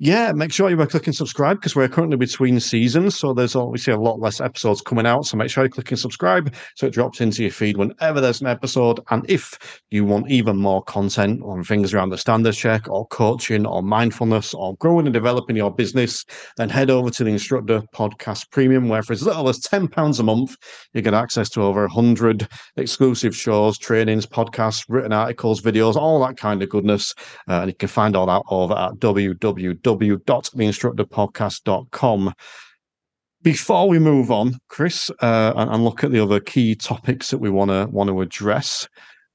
[0.02, 3.16] yeah, make sure you are clicking subscribe because we're currently between seasons.
[3.16, 5.26] So there's obviously a lot less episodes coming out.
[5.26, 8.48] So make sure you're clicking subscribe so it drops into your feed whenever there's an
[8.48, 8.98] episode.
[9.10, 9.56] And if
[9.92, 14.54] you want even more content on things around the standards check or coaching or mindfulness
[14.54, 16.24] or growing and developing your business,
[16.56, 20.22] then head over to the Instructor Podcast Premium, where for as little as £10 a
[20.24, 20.56] month,
[20.94, 26.36] you get access to over 100 exclusive shows, trainings, podcasts, written articles, videos, all that
[26.36, 27.14] kind of goodness.
[27.48, 32.34] Uh, and you can find all that over at www www.theinstructorpodcast.com.
[33.42, 37.38] Before we move on, Chris, uh, and, and, look at the other key topics that
[37.38, 38.86] we want to want to address,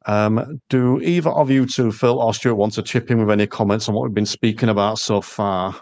[0.05, 3.47] um, do either of you two, Phil or Stuart, want to chip in with any
[3.47, 5.75] comments on what we've been speaking about so far?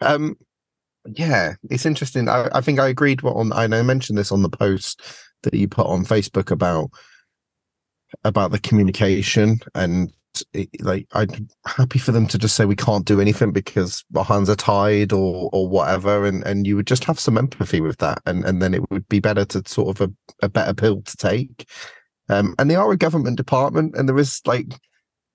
[0.00, 0.36] Um,
[1.06, 2.28] yeah, it's interesting.
[2.28, 3.52] I, I think I agreed what on.
[3.52, 5.00] I know I mentioned this on the post
[5.44, 6.90] that you put on Facebook about
[8.24, 10.12] about the communication and
[10.80, 14.50] like I'm happy for them to just say we can't do anything because our hands
[14.50, 18.20] are tied or or whatever, and and you would just have some empathy with that,
[18.26, 21.16] and and then it would be better to sort of a, a better pill to
[21.16, 21.68] take.
[22.28, 24.78] Um, and they are a government department, and there is like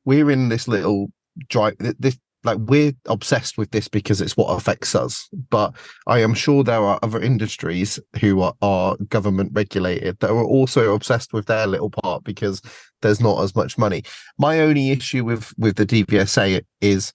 [0.06, 1.08] we're in this little
[1.50, 5.74] dry this like we're obsessed with this because it's what affects us but
[6.08, 10.94] i am sure there are other industries who are, are, government regulated that are also
[10.94, 12.62] obsessed with their little part because
[13.04, 14.02] there's not as much money.
[14.40, 17.14] My only issue with with the dvsa is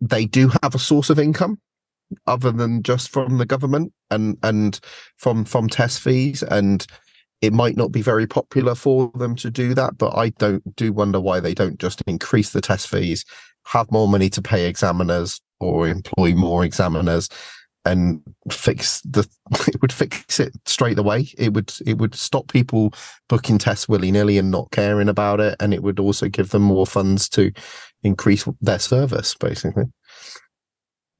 [0.00, 1.60] they do have a source of income
[2.26, 4.80] other than just from the government and and
[5.18, 6.86] from from test fees and
[7.42, 10.92] it might not be very popular for them to do that but i don't do
[10.92, 13.24] wonder why they don't just increase the test fees
[13.66, 17.28] have more money to pay examiners or employ more examiners
[17.84, 19.28] and fix the
[19.68, 21.28] it would fix it straight away.
[21.36, 22.92] It would it would stop people
[23.28, 26.86] booking tests willy-nilly and not caring about it and it would also give them more
[26.86, 27.52] funds to
[28.02, 29.84] increase their service basically.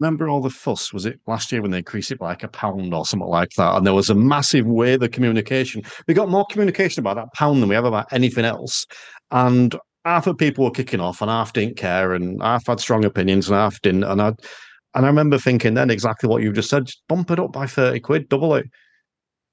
[0.00, 0.92] Remember all the fuss?
[0.92, 3.50] Was it last year when they increased it by like a pound or something like
[3.56, 3.76] that?
[3.76, 5.82] And there was a massive wave of communication.
[6.08, 8.86] We got more communication about that pound than we have about anything else.
[9.30, 13.04] And half of people were kicking off and half didn't care and half had strong
[13.04, 14.04] opinions and half didn't.
[14.04, 14.32] And I
[14.96, 17.66] and I remember thinking then exactly what you've just said, just bump it up by
[17.66, 18.66] 30 quid, double it.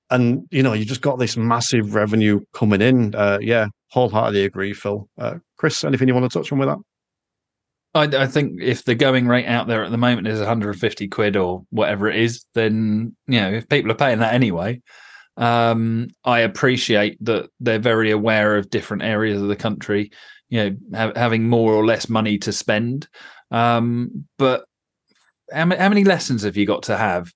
[0.10, 3.16] And you know, you just got this massive revenue coming in.
[3.16, 5.08] Uh, yeah, wholeheartedly agree, Phil.
[5.18, 6.78] Uh, Chris, anything you want to touch on with that?
[7.94, 11.36] I, I, think if the going rate out there at the moment is 150 quid
[11.36, 14.82] or whatever it is, then you know if people are paying that anyway,
[15.38, 20.12] um, I appreciate that they're very aware of different areas of the country
[20.52, 23.08] you know ha- having more or less money to spend.
[23.50, 24.66] Um, but
[25.52, 27.32] how, how many lessons have you got to have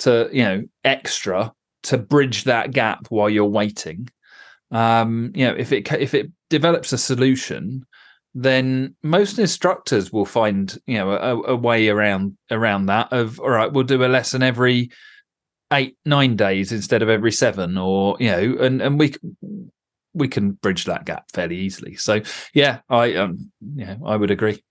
[0.00, 1.52] to you know extra
[1.84, 4.08] to bridge that gap while you're waiting?
[4.70, 7.84] Um, you know if it if it develops a solution
[8.34, 13.50] then most instructors will find you know a, a, way around around that of all
[13.50, 14.90] right we'll do a lesson every
[15.72, 19.14] eight nine days instead of every seven or you know and and we
[20.18, 21.96] we can bridge that gap fairly easily.
[21.96, 22.20] So
[22.54, 24.62] yeah, I um yeah, I would agree.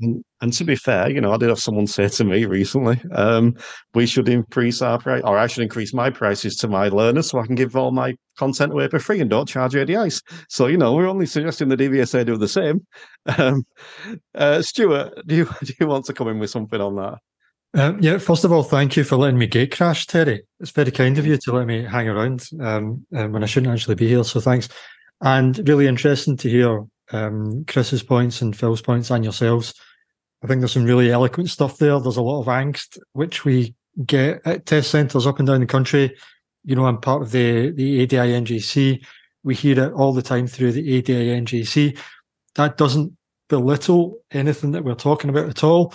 [0.00, 3.02] And, and, to be fair, you know, I did have someone say to me recently,
[3.12, 3.54] um,
[3.94, 7.40] we should increase our price, or I should increase my prices to my learners so
[7.40, 10.22] I can give all my content away for free and don't charge ADIs.
[10.48, 12.86] So, you know, we're only suggesting the DVSA do the same.
[13.38, 13.64] Um,
[14.36, 17.18] uh, Stuart, do you do you want to come in with something on that?
[17.74, 20.42] Um, yeah, first of all, thank you for letting me gate crash, Terry.
[20.60, 23.72] It's very kind of you to let me hang around um, um, when I shouldn't
[23.72, 24.24] actually be here.
[24.24, 24.68] So thanks.
[25.20, 29.74] And really interesting to hear um, Chris's points and Phil's points and yourselves.
[30.42, 32.00] I think there's some really eloquent stuff there.
[32.00, 33.74] There's a lot of angst, which we
[34.06, 36.16] get at test centres up and down the country.
[36.64, 39.04] You know, I'm part of the, the ADI NJC.
[39.42, 41.98] We hear it all the time through the ADI NJC.
[42.54, 43.16] That doesn't
[43.48, 45.92] belittle anything that we're talking about at all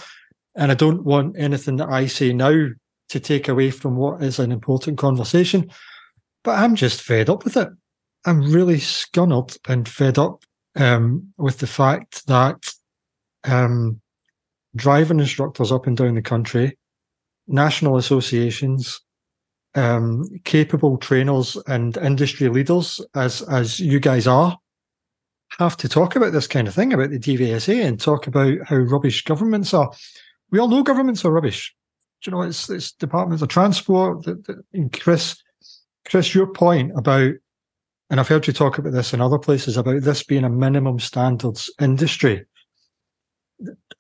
[0.55, 2.67] and I don't want anything that I say now
[3.09, 5.69] to take away from what is an important conversation.
[6.43, 7.69] But I'm just fed up with it.
[8.25, 10.43] I'm really scunnered and fed up
[10.75, 12.73] um, with the fact that
[13.43, 14.01] um,
[14.75, 16.77] driving instructors up and down the country,
[17.47, 19.01] national associations,
[19.75, 24.57] um, capable trainers and industry leaders, as as you guys are,
[25.59, 28.75] have to talk about this kind of thing about the DVSA and talk about how
[28.77, 29.91] rubbish governments are
[30.53, 31.75] we all know governments are rubbish.
[32.21, 34.23] Do you know, it's, it's departments of transport.
[34.71, 35.41] and Chris,
[36.07, 37.33] Chris, your point about,
[38.11, 40.99] and I've heard you talk about this in other places about this being a minimum
[40.99, 42.45] standards industry.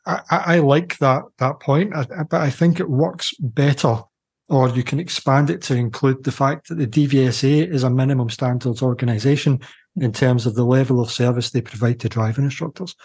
[0.05, 4.01] I, I like that that point, but I think it works better,
[4.47, 8.29] or you can expand it to include the fact that the DVSA is a minimum
[8.29, 9.59] standards organisation
[9.95, 12.95] in terms of the level of service they provide to driving instructors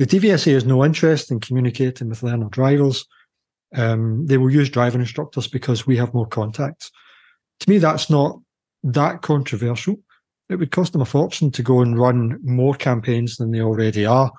[0.00, 3.04] The DVSA has no interest in communicating with learner drivers.
[3.76, 6.90] Um, they will use driving instructors because we have more contacts.
[7.60, 8.40] To me, that's not
[8.82, 10.00] that controversial.
[10.48, 14.06] It would cost them a fortune to go and run more campaigns than they already
[14.06, 14.32] are.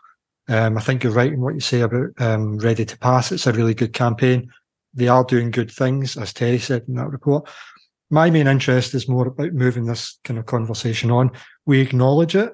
[0.48, 3.32] Um, I think you're right in what you say about um, Ready to Pass.
[3.32, 4.50] It's a really good campaign.
[4.96, 7.48] They are doing good things, as Terry said in that report.
[8.10, 11.30] My main interest is more about moving this kind of conversation on.
[11.68, 12.52] We acknowledge it.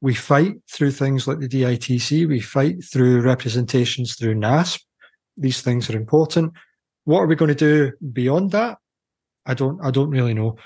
[0.00, 2.28] We fight through things like the DITC.
[2.28, 4.80] We fight through representations through NASP.
[5.36, 6.52] These things are important.
[7.04, 8.78] What are we going to do beyond that?
[9.46, 9.80] I don't.
[9.84, 10.56] I don't really know.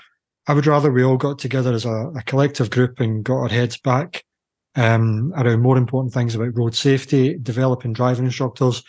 [0.47, 3.49] I would rather we all got together as a, a collective group and got our
[3.49, 4.23] heads back
[4.75, 8.83] um, around more important things about road safety, developing driving instructors,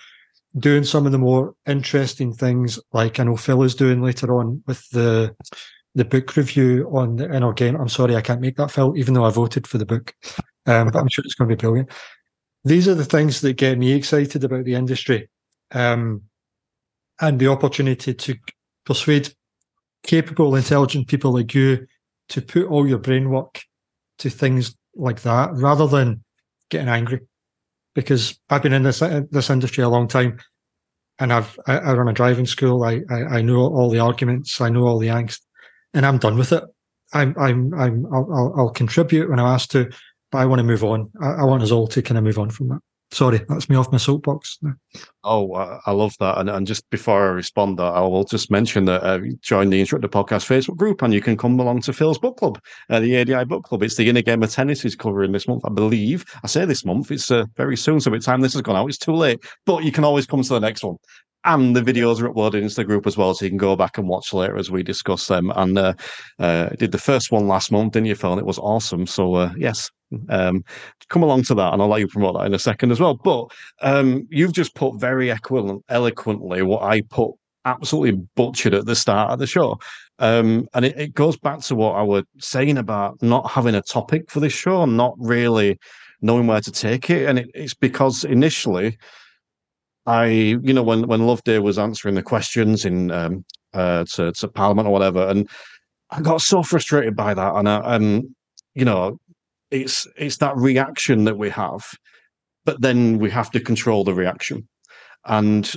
[0.58, 4.62] doing some of the more interesting things like I know Phil is doing later on
[4.66, 5.34] with the
[5.94, 7.76] the book review on the inner game.
[7.76, 10.14] I'm sorry I can't make that, Phil, even though I voted for the book.
[10.66, 11.90] Um, but I'm sure it's going to be brilliant.
[12.64, 15.28] These are the things that get me excited about the industry.
[15.72, 16.22] Um,
[17.20, 18.34] and the opportunity to
[18.84, 19.32] persuade
[20.02, 21.86] capable, intelligent people like you
[22.30, 23.62] to put all your brain work
[24.18, 26.24] to things like that rather than
[26.70, 27.20] getting angry.
[27.94, 30.40] Because I've been in this this industry a long time,
[31.20, 32.82] and I've I, I run a driving school.
[32.82, 34.60] I, I, I know all the arguments.
[34.60, 35.40] I know all the angst,
[35.94, 36.64] and I'm done with it.
[37.12, 39.90] I'm I'm I'm I'll, I'll, I'll contribute when I'm asked to,
[40.30, 41.10] but I want to move on.
[41.22, 42.80] I, I want us all to kind of move on from that.
[43.12, 44.58] Sorry, that's me off my soapbox.
[45.22, 46.38] Oh, I love that.
[46.38, 49.78] And, and just before I respond, that I will just mention that uh, join the
[49.78, 53.16] Instructor Podcast Facebook group and you can come along to Phil's book club, uh, the
[53.16, 53.84] ADI book club.
[53.84, 56.24] It's the inner game of tennis is covering this month, I believe.
[56.42, 58.00] I say this month, it's uh, very soon.
[58.00, 59.44] So by the time this has gone out, it's too late.
[59.64, 60.96] But you can always come to the next one
[61.44, 63.98] and the videos are uploaded into the group as well, so you can go back
[63.98, 65.52] and watch later as we discuss them.
[65.56, 65.94] And uh,
[66.38, 68.32] uh, did the first one last month, didn't you, Phil?
[68.32, 69.06] And it was awesome.
[69.06, 69.90] So uh, yes,
[70.28, 70.64] um,
[71.08, 73.14] come along to that, and I'll let you promote that in a second as well.
[73.14, 73.46] But
[73.82, 77.32] um, you've just put very eloquent, eloquently what I put
[77.64, 79.78] absolutely butchered at the start of the show.
[80.18, 83.82] Um, and it, it, goes back to what I was saying about not having a
[83.82, 85.78] topic for this show, not really
[86.20, 87.28] knowing where to take it.
[87.28, 88.96] And it, it's because initially,
[90.06, 94.48] I, you know, when when Loveday was answering the questions in um, uh, to, to
[94.48, 95.48] Parliament or whatever, and
[96.10, 98.34] I got so frustrated by that, and I, and
[98.74, 99.18] you know,
[99.70, 101.84] it's it's that reaction that we have,
[102.64, 104.68] but then we have to control the reaction.
[105.26, 105.70] And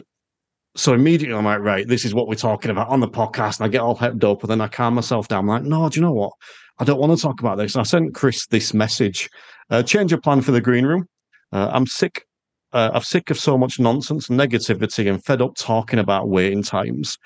[0.76, 3.60] so immediately I'm like, right, this is what we're talking about on the podcast.
[3.60, 5.40] And I get all hyped up, and then I calm myself down.
[5.40, 6.34] I'm like, no, do you know what?
[6.80, 7.76] I don't want to talk about this.
[7.76, 9.30] And I sent Chris this message:
[9.70, 11.08] uh, change your plan for the green room.
[11.52, 12.27] Uh, I'm sick.
[12.74, 16.64] Uh, I'm sick of so much nonsense and negativity, and fed up talking about waiting
[16.64, 17.18] times.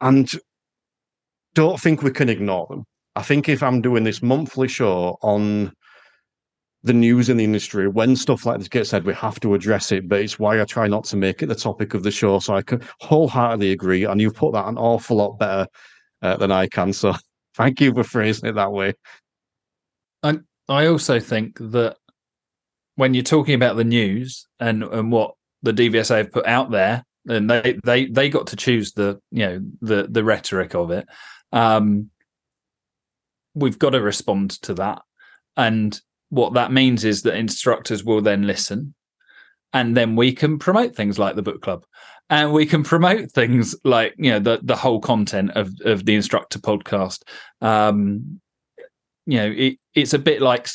[0.00, 0.30] And
[1.54, 2.84] don't think we can ignore them.
[3.16, 5.72] I think if I'm doing this monthly show on
[6.82, 9.90] the news in the industry, when stuff like this gets said, we have to address
[9.90, 10.06] it.
[10.06, 12.38] But it's why I try not to make it the topic of the show.
[12.38, 14.04] So I can wholeheartedly agree.
[14.04, 15.66] And you've put that an awful lot better
[16.20, 16.92] uh, than I can.
[16.92, 17.14] So
[17.56, 18.92] thank you for phrasing it that way.
[20.22, 21.96] And I also think that
[22.96, 27.04] when you're talking about the news and, and what the DVSA have put out there,
[27.28, 31.06] and they, they, they got to choose the, you know, the, the rhetoric of it.
[31.52, 32.10] Um,
[33.54, 35.02] we've got to respond to that.
[35.56, 35.98] And
[36.30, 38.94] what that means is that instructors will then listen
[39.72, 41.84] and then we can promote things like the book club
[42.30, 46.14] and we can promote things like you know the the whole content of of the
[46.14, 47.22] instructor podcast
[47.60, 48.40] um
[49.26, 50.68] you know it, it's a bit like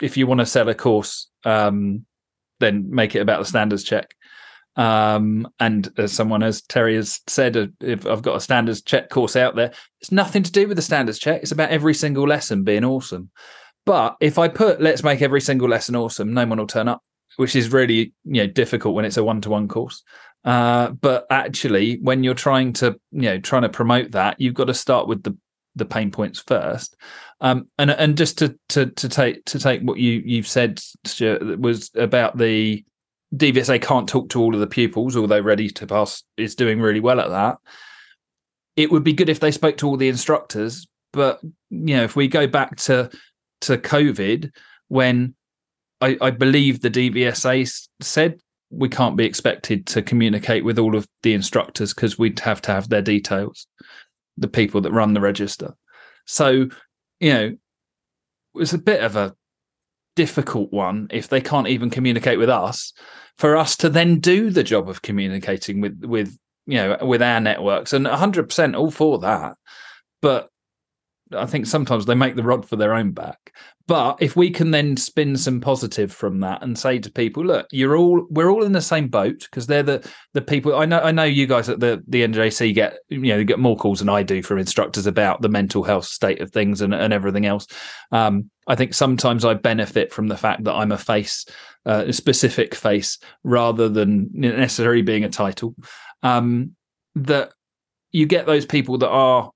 [0.00, 2.04] if you want to sell a course um
[2.60, 4.14] then make it about the standards check
[4.76, 9.08] um and as someone as terry has said uh, if i've got a standards check
[9.08, 12.28] course out there it's nothing to do with the standards check it's about every single
[12.28, 13.30] lesson being awesome
[13.86, 17.02] but if I put let's make every single lesson awesome, no one will turn up,
[17.36, 20.02] which is really you know difficult when it's a one to one course.
[20.44, 24.64] Uh, but actually, when you're trying to you know trying to promote that, you've got
[24.64, 25.38] to start with the
[25.76, 26.96] the pain points first.
[27.40, 31.60] Um, and and just to to to take to take what you you've said Stuart,
[31.60, 32.84] was about the
[33.34, 37.00] DVSA can't talk to all of the pupils, although Ready to Pass is doing really
[37.00, 37.58] well at that.
[38.76, 42.16] It would be good if they spoke to all the instructors, but you know, if
[42.16, 43.10] we go back to
[43.62, 44.50] to COVID
[44.88, 45.34] when
[46.00, 51.06] I, I believe the DVSA said we can't be expected to communicate with all of
[51.22, 53.66] the instructors because we'd have to have their details,
[54.36, 55.74] the people that run the register.
[56.26, 56.68] So,
[57.20, 57.56] you know,
[58.56, 59.34] it's a bit of a
[60.14, 62.92] difficult one if they can't even communicate with us
[63.36, 67.40] for us to then do the job of communicating with with you know with our
[67.40, 67.92] networks.
[67.92, 69.54] And 100% all for that.
[70.22, 70.48] But
[71.32, 73.52] I think sometimes they make the rod for their own back.
[73.88, 77.66] But if we can then spin some positive from that and say to people, look,
[77.70, 81.00] you're all we're all in the same boat because they're the the people I know
[81.00, 84.00] I know you guys at the the NJC get you know you get more calls
[84.00, 87.46] than I do from instructors about the mental health state of things and, and everything
[87.46, 87.68] else.
[88.10, 91.46] Um, I think sometimes I benefit from the fact that I'm a face,
[91.84, 95.76] uh, a specific face, rather than necessarily being a title.
[96.24, 96.74] Um,
[97.14, 97.52] that
[98.10, 99.52] you get those people that are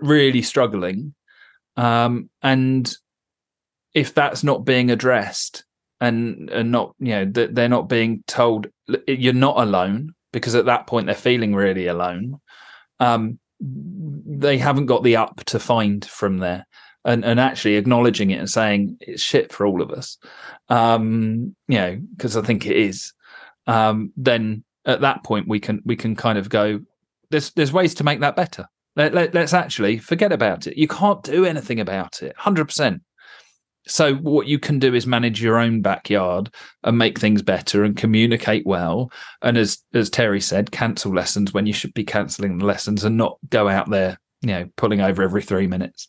[0.00, 1.14] really struggling,
[1.76, 2.92] um, and
[3.94, 5.64] if that's not being addressed
[6.00, 8.68] and and not you know that they're not being told
[9.06, 12.38] you're not alone because at that point they're feeling really alone
[13.00, 16.66] um, they haven't got the up to find from there.
[17.04, 20.18] And and actually acknowledging it and saying it's shit for all of us
[20.68, 23.14] um, you know because i think it is
[23.66, 26.80] um, then at that point we can we can kind of go
[27.30, 28.68] there's there's ways to make that better
[28.98, 33.00] let, let, let's actually forget about it you can't do anything about it 100%
[33.88, 36.50] so what you can do is manage your own backyard
[36.84, 39.10] and make things better and communicate well.
[39.42, 43.16] And as as Terry said, cancel lessons when you should be cancelling the lessons and
[43.16, 46.08] not go out there, you know, pulling over every three minutes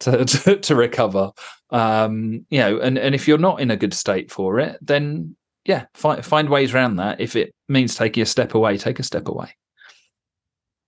[0.00, 1.30] to to, to recover.
[1.70, 5.36] Um, you know, and and if you're not in a good state for it, then
[5.64, 7.20] yeah, find find ways around that.
[7.20, 9.54] If it means taking a step away, take a step away.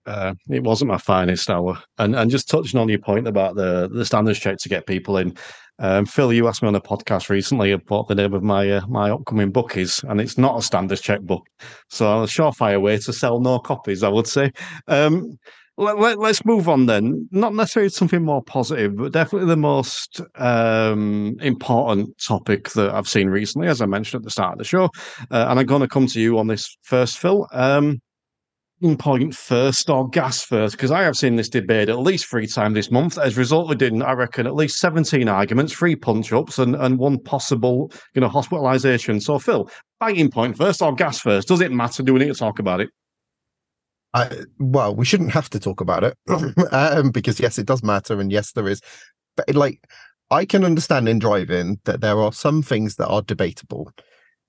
[0.07, 3.89] Uh, it wasn't my finest hour, and and just touching on your point about the
[3.89, 5.37] the standards check to get people in.
[5.79, 8.87] Um, Phil, you asked me on a podcast recently about the name of my uh,
[8.87, 11.47] my upcoming book is, and it's not a standards check book.
[11.91, 14.53] So a surefire way to sell no copies, I would say.
[14.89, 15.39] Um,
[15.79, 17.29] let, us let, move on then.
[17.33, 23.29] Not necessarily something more positive, but definitely the most um, important topic that I've seen
[23.29, 24.85] recently, as I mentioned at the start of the show.
[25.31, 27.47] Uh, and I'm going to come to you on this first, Phil.
[27.53, 28.01] Um,
[28.99, 30.77] point first or gas first?
[30.77, 33.16] Because I have seen this debate at least three times this month.
[33.16, 37.18] Has resulted in, I reckon, at least 17 arguments, three punch ups, and, and one
[37.18, 39.22] possible, you know, hospitalisation.
[39.22, 39.70] So, Phil,
[40.01, 41.49] banging point first or gas first?
[41.49, 42.03] Does it matter?
[42.03, 42.91] Do we need to talk about it?
[44.14, 46.16] I, well, we shouldn't have to talk about it
[46.72, 48.20] um, because, yes, it does matter.
[48.20, 48.81] And yes, there is.
[49.37, 49.81] But, like,
[50.31, 53.91] I can understand in driving that there are some things that are debatable.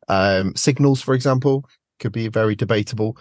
[0.07, 1.65] Um, signals, for example,
[1.99, 3.17] could be very debatable.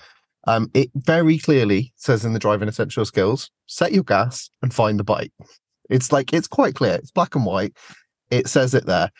[0.46, 4.98] Um, it very clearly says in the driving essential skills, set your gas and find
[4.98, 5.32] the bite.
[5.90, 6.94] It's like it's quite clear.
[6.94, 7.76] It's black and white.
[8.30, 9.10] It says it there.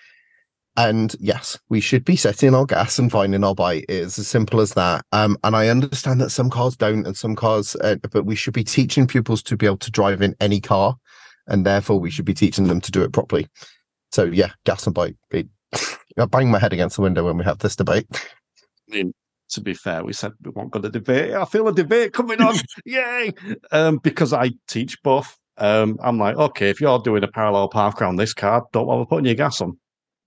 [0.77, 3.87] And yes, we should be setting our gas and finding our bite.
[3.89, 5.05] It's as simple as that.
[5.11, 8.53] Um, and I understand that some cars don't, and some cars, uh, but we should
[8.53, 10.97] be teaching pupils to be able to drive in any car,
[11.47, 13.49] and therefore we should be teaching them to do it properly.
[14.13, 15.17] So yeah, gas and bite.
[15.31, 15.49] It,
[16.19, 18.07] I bang my head against the window when we have this debate
[19.51, 21.33] to be fair, we said we weren't going to debate.
[21.33, 22.57] I feel a debate coming on.
[22.85, 23.33] Yay!
[23.73, 25.37] Um, because I teach both.
[25.59, 29.07] Um, I'm like, okay, if you're doing a parallel path around this car, don't bother
[29.07, 29.79] putting your gas on.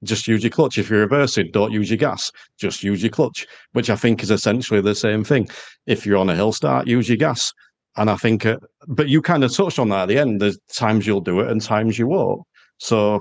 [0.04, 0.78] Just use your clutch.
[0.78, 2.32] If you're reversing, don't use your gas.
[2.58, 5.50] Just use your clutch, which I think is essentially the same thing.
[5.86, 7.52] If you're on a hill start, use your gas.
[7.98, 8.58] And I think, uh,
[8.88, 10.40] but you kind of touched on that at the end.
[10.40, 12.42] There's times you'll do it and times you won't.
[12.78, 13.20] So,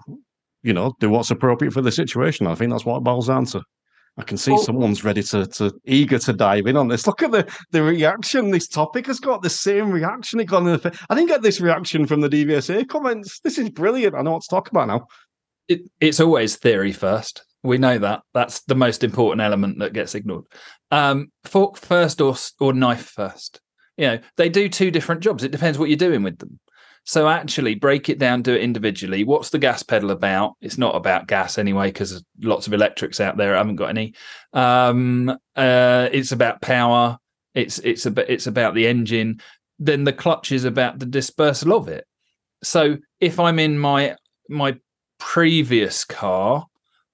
[0.63, 2.47] you know, do what's appropriate for the situation.
[2.47, 3.63] I think that's what it boils down to.
[4.19, 7.07] I can see someone's ready to, to eager to dive in on this.
[7.07, 8.51] Look at the, the reaction.
[8.51, 10.41] This topic has got the same reaction.
[10.41, 13.39] It got in the, I didn't get this reaction from the DVSA comments.
[13.41, 14.17] This is brilliant.
[14.17, 15.07] I know what to talk about now.
[15.69, 17.45] It, it's always theory first.
[17.63, 18.23] We know that.
[18.35, 20.45] That's the most important element that gets ignored.
[20.91, 23.61] Um, fork first or or knife first.
[23.97, 25.45] You know, they do two different jobs.
[25.45, 26.59] It depends what you're doing with them.
[27.09, 29.25] So actually, break it down, do it individually.
[29.25, 30.57] What's the gas pedal about?
[30.61, 33.55] It's not about gas anyway, because lots of electrics out there.
[33.55, 34.13] I haven't got any.
[34.53, 37.17] Um, uh, it's about power.
[37.55, 39.41] It's it's about it's about the engine.
[39.79, 42.07] Then the clutch is about the dispersal of it.
[42.63, 44.15] So if I'm in my
[44.51, 44.79] my
[45.19, 46.67] previous car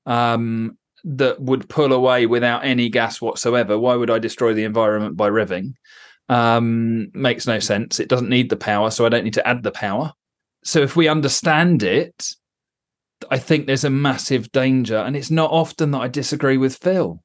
[0.06, 5.16] um, that would pull away without any gas whatsoever, why would I destroy the environment
[5.16, 5.74] by revving?
[6.28, 8.00] Um, makes no sense.
[8.00, 10.12] It doesn't need the power, so I don't need to add the power.
[10.64, 12.30] So if we understand it,
[13.30, 17.22] I think there's a massive danger, and it's not often that I disagree with Phil,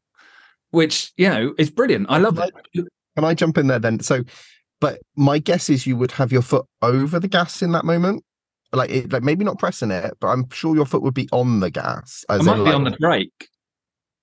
[0.71, 2.07] which you know is brilliant.
[2.09, 2.53] I love can it.
[2.55, 2.81] I,
[3.15, 3.99] can I jump in there then?
[4.01, 4.23] So,
[4.79, 8.23] but my guess is you would have your foot over the gas in that moment,
[8.73, 11.59] like it, like maybe not pressing it, but I'm sure your foot would be on
[11.59, 12.23] the gas.
[12.29, 13.47] I might be like, on the brake.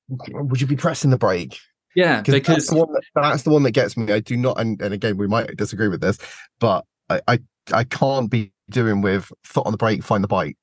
[0.09, 1.59] Would you be pressing the brake?
[1.97, 4.13] Yeah, because that's the, that, that's the, one that gets me.
[4.13, 6.19] I do not, and, and again, we might disagree with this,
[6.61, 7.39] but I, I,
[7.73, 10.57] I can't be doing with foot on the brake, find the bite,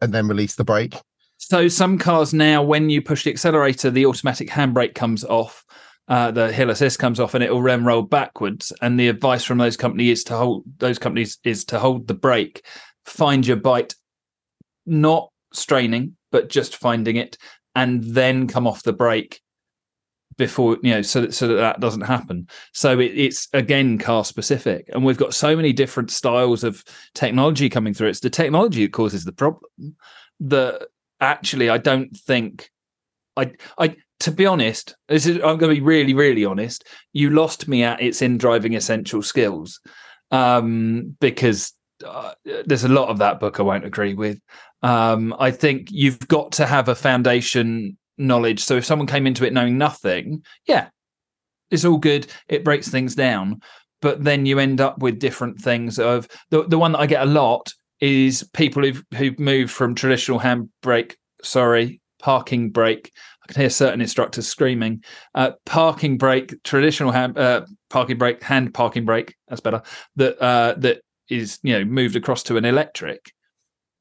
[0.00, 0.96] and then release the brake.
[1.36, 5.64] So some cars now, when you push the accelerator, the automatic handbrake comes off.
[6.10, 8.72] uh, the hill assist comes off and it will rem roll backwards.
[8.82, 12.14] And the advice from those companies is to hold those companies is to hold the
[12.14, 12.64] brake,
[13.06, 13.94] find your bite,
[14.84, 17.38] not straining, but just finding it,
[17.76, 19.40] and then come off the brake
[20.40, 22.48] before you know so that so that, that doesn't happen.
[22.72, 24.88] So it, it's again car specific.
[24.92, 26.84] And we've got so many different styles of
[27.14, 28.08] technology coming through.
[28.08, 29.94] It's the technology that causes the problem
[30.40, 30.88] that
[31.20, 32.70] actually i don't think
[33.36, 37.30] i i to be honest this is i'm going to be really really honest you
[37.30, 39.80] lost me at it's in driving essential skills
[40.30, 41.72] um because
[42.06, 42.32] uh,
[42.64, 44.38] there's a lot of that book i won't agree with.
[44.82, 48.60] Um i think you've got to have a foundation knowledge.
[48.60, 50.88] So if someone came into it knowing nothing, yeah,
[51.70, 52.26] it's all good.
[52.48, 53.60] It breaks things down.
[54.02, 57.22] But then you end up with different things of the the one that I get
[57.22, 63.12] a lot is people who've who've moved from traditional handbrake, sorry, parking brake.
[63.42, 65.04] I can hear certain instructors screaming.
[65.34, 69.34] Uh, parking brake, traditional hand uh, parking brake, hand parking brake.
[69.48, 69.82] That's better.
[70.16, 73.32] That uh, that is you know moved across to an electric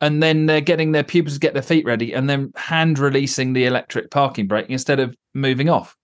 [0.01, 3.53] and then they're getting their pupils to get their feet ready and then hand releasing
[3.53, 5.95] the electric parking brake instead of moving off.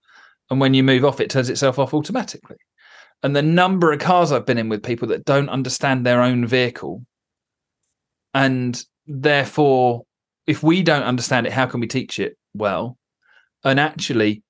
[0.50, 2.58] And when you move off, it turns itself off automatically.
[3.24, 6.46] And the number of cars I've been in with people that don't understand their own
[6.46, 7.06] vehicle.
[8.34, 10.04] And therefore,
[10.46, 12.98] if we don't understand it, how can we teach it well?
[13.64, 14.44] And actually,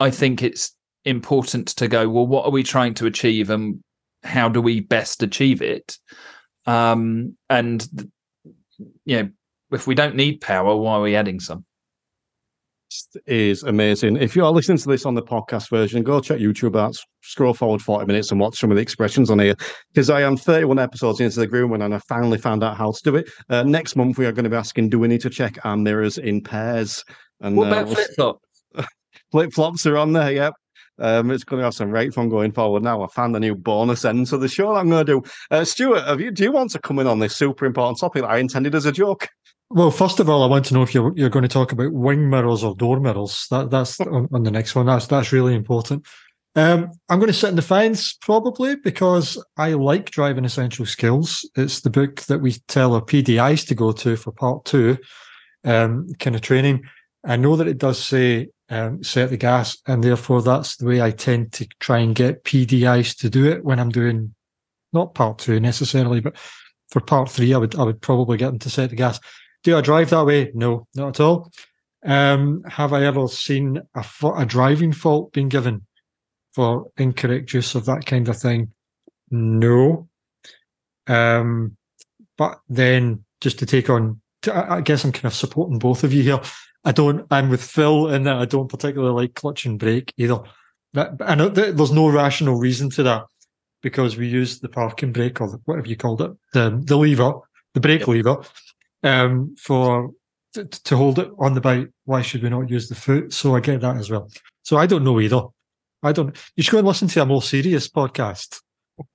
[0.00, 0.74] I think it's
[1.04, 3.82] important to go, well, what are we trying to achieve and
[4.24, 5.96] how do we best achieve it?
[6.66, 7.86] Um, and
[9.04, 9.30] you know,
[9.72, 11.64] if we don't need power, why are we adding some?
[13.26, 14.16] Is amazing.
[14.16, 17.52] If you are listening to this on the podcast version, go check YouTube out, scroll
[17.52, 19.54] forward 40 minutes and watch some of the expressions on here.
[19.92, 22.92] Because I am 31 episodes into the Green Room and I finally found out how
[22.92, 23.28] to do it.
[23.50, 25.76] Uh, next month, we are going to be asking, do we need to check our
[25.76, 27.04] mirrors in pairs?
[27.40, 28.64] And what about uh, flip flops?
[29.32, 30.54] flip flops are on there, yep.
[30.98, 33.02] Um, it's going to have some right fun going forward now.
[33.02, 35.30] I found a new bonus end to the show I'm going to do.
[35.50, 38.22] Uh, Stuart, have you, do you want to come in on this super important topic
[38.22, 39.28] that I intended as a joke?
[39.70, 41.92] Well, first of all, I want to know if you're you're going to talk about
[41.92, 43.46] wing mirrors or door mirrors.
[43.50, 44.86] That that's on, on the next one.
[44.86, 46.06] That's that's really important.
[46.56, 51.48] Um, I'm going to sit in the fence probably because I like driving essential skills.
[51.54, 54.98] It's the book that we tell our PDIs to go to for part two,
[55.64, 56.84] um, kind of training.
[57.24, 61.00] I know that it does say um, set the gas, and therefore that's the way
[61.00, 64.34] I tend to try and get PDIs to do it when I'm doing
[64.92, 66.36] not part two necessarily, but
[66.90, 69.20] for part three, I would I would probably get them to set the gas.
[69.62, 70.50] Do I drive that way?
[70.54, 71.52] No, not at all.
[72.04, 74.04] Um, have I ever seen a,
[74.36, 75.84] a driving fault being given
[76.52, 78.72] for incorrect use of that kind of thing?
[79.30, 80.08] No.
[81.06, 81.76] Um,
[82.36, 84.20] but then just to take on,
[84.52, 86.40] I guess I'm kind of supporting both of you here.
[86.88, 87.26] I don't.
[87.30, 90.40] I'm with Phil in that I don't particularly like clutch and brake either.
[90.94, 93.24] That, I know there's no rational reason to that
[93.82, 97.34] because we use the parking brake or whatever you called it, the the lever,
[97.74, 98.08] the brake yep.
[98.08, 98.42] lever,
[99.02, 100.12] um, for
[100.54, 101.90] to, to hold it on the bike.
[102.06, 103.34] Why should we not use the foot?
[103.34, 104.30] So I get that as well.
[104.62, 105.42] So I don't know either.
[106.02, 106.34] I don't.
[106.56, 108.62] You should go and listen to a more serious podcast.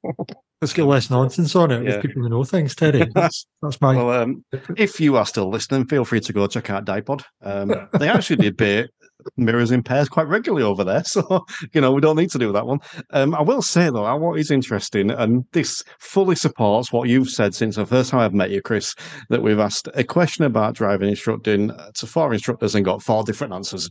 [0.64, 1.96] Let's get less nonsense on it yeah.
[1.96, 3.06] with people who know things, Terry.
[3.14, 3.98] That's, that's my.
[3.98, 4.46] Well, um,
[4.78, 7.22] if you are still listening, feel free to go check out Dipod.
[7.42, 8.90] Um, they actually debate
[9.36, 12.54] mirrors in pairs quite regularly over there, so you know we don't need to do
[12.54, 12.80] that one.
[13.10, 17.54] Um, I will say though, what is interesting, and this fully supports what you've said
[17.54, 18.96] since the first time I've met you, Chris,
[19.32, 23.52] that we've asked a question about driving instructing to four instructors and got four different
[23.52, 23.90] answers.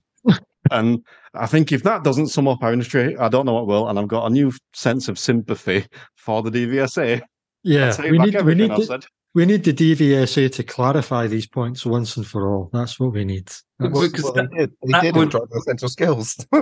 [0.72, 1.04] And
[1.34, 3.88] I think if that doesn't sum up our industry, I don't know what will.
[3.88, 7.22] And I've got a new sense of sympathy for the DVSA.
[7.64, 12.16] Yeah, we need, we need, the, we need the DVSA to clarify these points once
[12.16, 12.70] and for all.
[12.72, 13.52] That's what we need.
[13.78, 16.34] because well, that, they did, they did would, essential skills.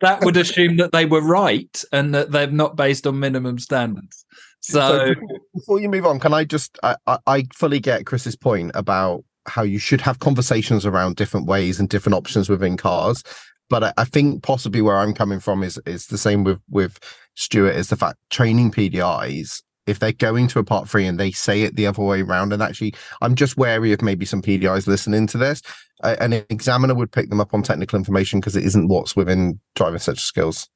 [0.00, 4.26] that would assume that they were right and that they're not based on minimum standards.
[4.60, 5.14] So, so
[5.54, 9.24] before you move on, can I just I, I, I fully get Chris's point about
[9.46, 13.22] how you should have conversations around different ways and different options within cars.
[13.70, 16.98] But I, I think possibly where I'm coming from is is the same with with
[17.34, 21.30] Stuart is the fact training PDIs if they're going to a part three and they
[21.30, 24.86] say it the other way around and actually i'm just wary of maybe some pdis
[24.86, 25.60] listening to this
[26.02, 29.60] uh, an examiner would pick them up on technical information because it isn't what's within
[29.74, 30.68] driving essential skills.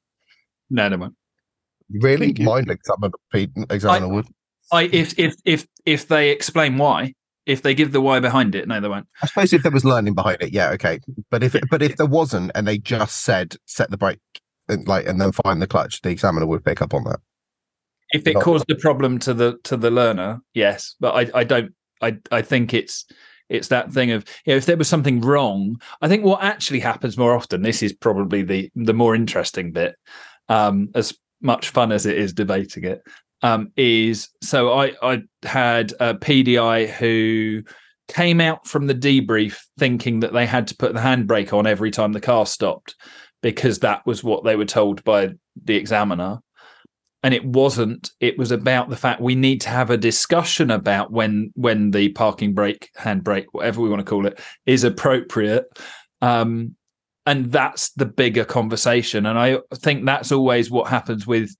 [0.69, 1.15] No no won't.
[1.91, 2.33] Really?
[2.39, 3.13] Mind examiner,
[3.69, 4.27] examiner I, would.
[4.71, 7.13] I if if if if they explain why
[7.49, 9.07] if they give the why behind it, no, they won't.
[9.21, 10.99] I suppose if there was learning behind it, yeah, okay.
[11.29, 14.19] But if but if there wasn't, and they just said set the brake,
[14.67, 17.19] and like and then find the clutch, the examiner would pick up on that.
[18.11, 21.43] If it Not caused a problem to the to the learner, yes, but I I
[21.43, 23.05] don't I I think it's
[23.49, 26.79] It's that thing of you know, if there was something wrong, I think what actually
[26.79, 27.63] happens more often.
[27.63, 29.95] This is probably the the more interesting bit.
[30.47, 33.01] Um, as much fun as it is debating it,
[33.41, 37.63] um, is so I I had a PDI who
[38.07, 41.91] came out from the debrief thinking that they had to put the handbrake on every
[41.91, 42.95] time the car stopped
[43.41, 45.29] because that was what they were told by
[45.63, 46.39] the examiner.
[47.21, 51.11] And it wasn't it was about the fact we need to have a discussion about
[51.11, 55.65] when when the parking brake handbrake whatever we want to call it is appropriate.
[56.21, 56.75] Um,
[57.25, 59.25] and that's the bigger conversation.
[59.25, 61.53] And i think that's always what happens with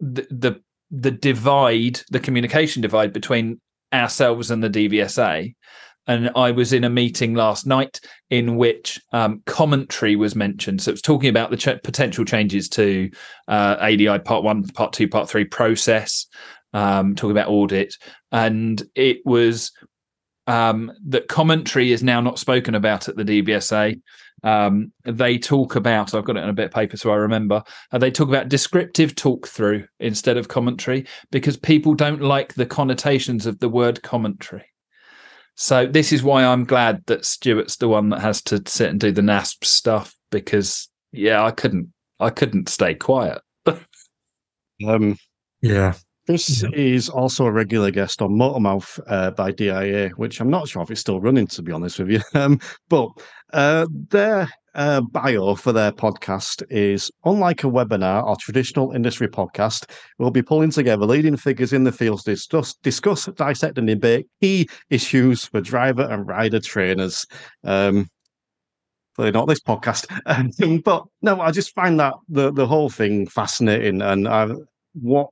[0.00, 0.60] the the,
[0.92, 3.60] the divide the communication divide between
[3.92, 5.54] ourselves and the DVSA
[6.06, 10.82] and I was in a meeting last night in which um, commentary was mentioned.
[10.82, 13.10] So it was talking about the ch- potential changes to
[13.46, 16.26] uh, ADI Part One, Part Two, Part Three process.
[16.74, 17.98] Um, talking about ORDIT,
[18.32, 19.72] and it was
[20.46, 24.00] um, that commentary is now not spoken about at the DVSA.
[24.42, 27.62] Um, they talk about, I've got it in a bit of paper so I remember,
[27.92, 32.66] uh, they talk about descriptive talk through instead of commentary because people don't like the
[32.66, 34.64] connotations of the word commentary.
[35.54, 38.98] So this is why I'm glad that Stuart's the one that has to sit and
[38.98, 43.40] do the NASP stuff because yeah, I couldn't I couldn't stay quiet.
[44.86, 45.16] um
[45.60, 45.94] yeah.
[46.26, 50.80] This is also a regular guest on Motormouth uh, by DIA, which I'm not sure
[50.80, 52.20] if it's still running, to be honest with you.
[52.34, 53.08] Um, but
[53.52, 59.90] uh, their uh, bio for their podcast is unlike a webinar or traditional industry podcast,
[60.18, 64.26] we'll be pulling together leading figures in the field to discuss, discuss dissect, and debate
[64.40, 67.26] key issues for driver and rider trainers.
[67.64, 68.08] Um,
[69.14, 73.26] clearly not this podcast, um, but no, I just find that the the whole thing
[73.26, 74.48] fascinating, and I,
[74.94, 75.28] what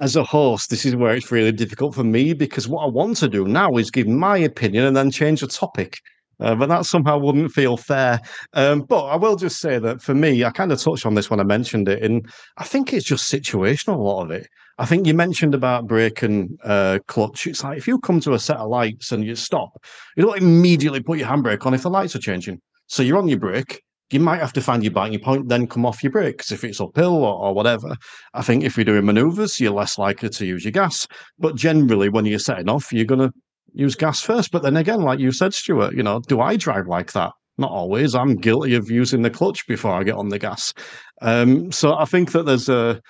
[0.00, 3.16] as a host, this is where it's really difficult for me because what I want
[3.18, 5.98] to do now is give my opinion and then change the topic.
[6.44, 8.20] Uh, but that somehow wouldn't feel fair.
[8.52, 11.30] Um, but I will just say that for me, I kind of touched on this
[11.30, 13.94] when I mentioned it, and I think it's just situational.
[13.96, 14.46] A lot of it.
[14.76, 17.46] I think you mentioned about brake and uh, clutch.
[17.46, 19.70] It's like if you come to a set of lights and you stop,
[20.16, 22.60] you don't immediately put your handbrake on if the lights are changing.
[22.88, 25.86] So you're on your brake, you might have to find your biting point, then come
[25.86, 27.96] off your brakes if it's uphill or, or, whatever.
[28.34, 31.06] I think if you're doing maneuvers, you're less likely to use your gas.
[31.38, 33.32] But generally, when you're setting off, you're going to
[33.74, 34.50] use gas first.
[34.50, 37.32] But then again, like you said, Stuart, you know, do I drive like that?
[37.58, 38.14] Not always.
[38.14, 40.74] I'm guilty of using the clutch before I get on the gas.
[41.22, 43.00] Um, so I think that there's a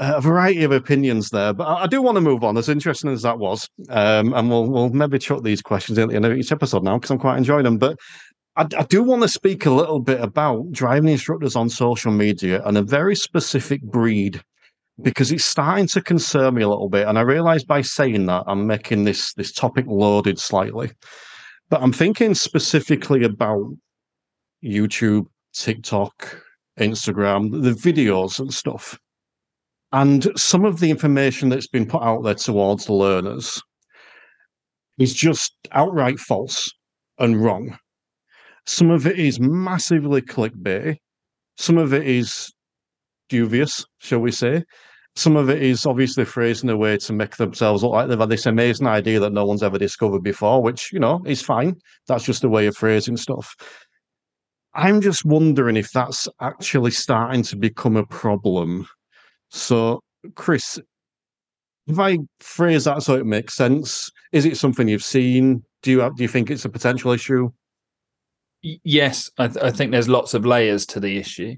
[0.00, 2.56] a variety of opinions there, but I, do want to move on.
[2.56, 6.10] As interesting as that was, um, and we'll we'll maybe chuck these questions in at
[6.10, 7.78] the end of each episode now because I'm quite enjoying them.
[7.78, 7.98] But
[8.54, 12.62] I, I, do want to speak a little bit about driving instructors on social media
[12.64, 14.40] and a very specific breed
[15.02, 17.06] because it's starting to concern me a little bit.
[17.06, 20.90] And I realize by saying that I'm making this this topic loaded slightly,
[21.70, 23.72] but I'm thinking specifically about
[24.64, 26.42] YouTube, TikTok,
[26.78, 28.98] Instagram, the videos and stuff.
[29.92, 33.62] And some of the information that's been put out there towards learners
[34.98, 36.70] is just outright false
[37.18, 37.78] and wrong.
[38.66, 40.96] Some of it is massively clickbait.
[41.56, 42.52] Some of it is
[43.28, 44.64] dubious, shall we say.
[45.16, 48.18] Some of it is obviously phrased in a way to make themselves look like they've
[48.18, 51.74] had this amazing idea that no one's ever discovered before, which, you know, is fine.
[52.06, 53.54] That's just a way of phrasing stuff.
[54.74, 58.86] I'm just wondering if that's actually starting to become a problem.
[59.48, 60.00] So,
[60.36, 60.78] Chris,
[61.88, 65.64] if I phrase that so it makes sense, is it something you've seen?
[65.82, 67.50] Do you do you think it's a potential issue?
[68.62, 71.54] Yes, I, th- I, think there's lots of layers to the issue.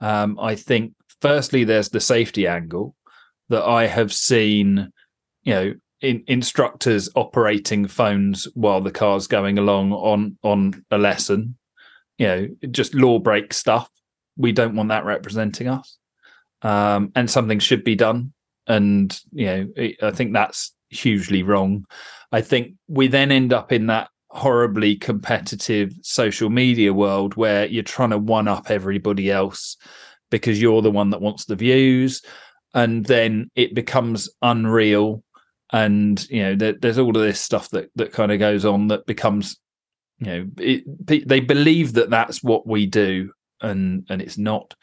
[0.00, 0.92] Um, I think,
[1.22, 2.94] firstly, there's the safety angle
[3.48, 4.92] that I have seen,
[5.44, 11.56] you know, in, instructors operating phones while the car's going along on on a lesson.
[12.18, 13.88] You know, just law break stuff.
[14.36, 15.96] We don't want that representing us,
[16.60, 18.32] um, and something should be done.
[18.66, 19.68] And you know,
[20.02, 21.86] I think that's hugely wrong.
[22.32, 27.82] I think we then end up in that horribly competitive social media world where you're
[27.82, 29.76] trying to one up everybody else
[30.32, 32.22] because you're the one that wants the views
[32.74, 35.22] and then it becomes unreal.
[35.72, 38.88] And you know there, there's all of this stuff that that kind of goes on
[38.88, 39.58] that becomes
[40.18, 44.74] you know it, they believe that that's what we do and and it's not.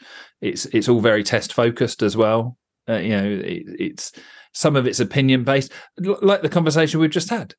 [0.42, 2.58] It's it's all very test focused as well.
[2.88, 4.14] Uh, you know it, it's
[4.54, 7.54] some of it's opinion based like the conversation we've just had.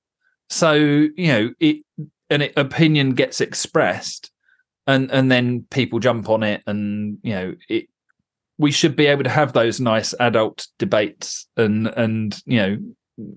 [0.49, 1.85] So you know, it
[2.31, 4.31] an opinion gets expressed,
[4.87, 7.87] and and then people jump on it, and you know, it.
[8.59, 12.79] We should be able to have those nice adult debates, and and you know,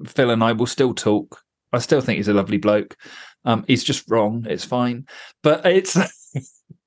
[0.06, 2.96] Phil and I will still talk I still think he's a lovely bloke.
[3.44, 4.46] Um, he's just wrong.
[4.48, 5.08] It's fine,
[5.42, 5.98] but it's.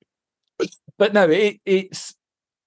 [0.97, 2.15] but no, it, it's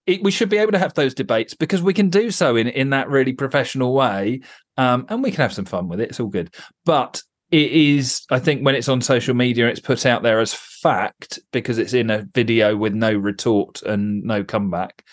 [0.07, 2.68] it, we should be able to have those debates because we can do so in
[2.68, 4.43] in that really professional way,
[4.76, 6.11] um, and we can have some fun with it.
[6.11, 8.24] It's all good, but it is.
[8.30, 11.94] I think when it's on social media, it's put out there as fact because it's
[11.94, 15.05] in a video with no retort and no comeback.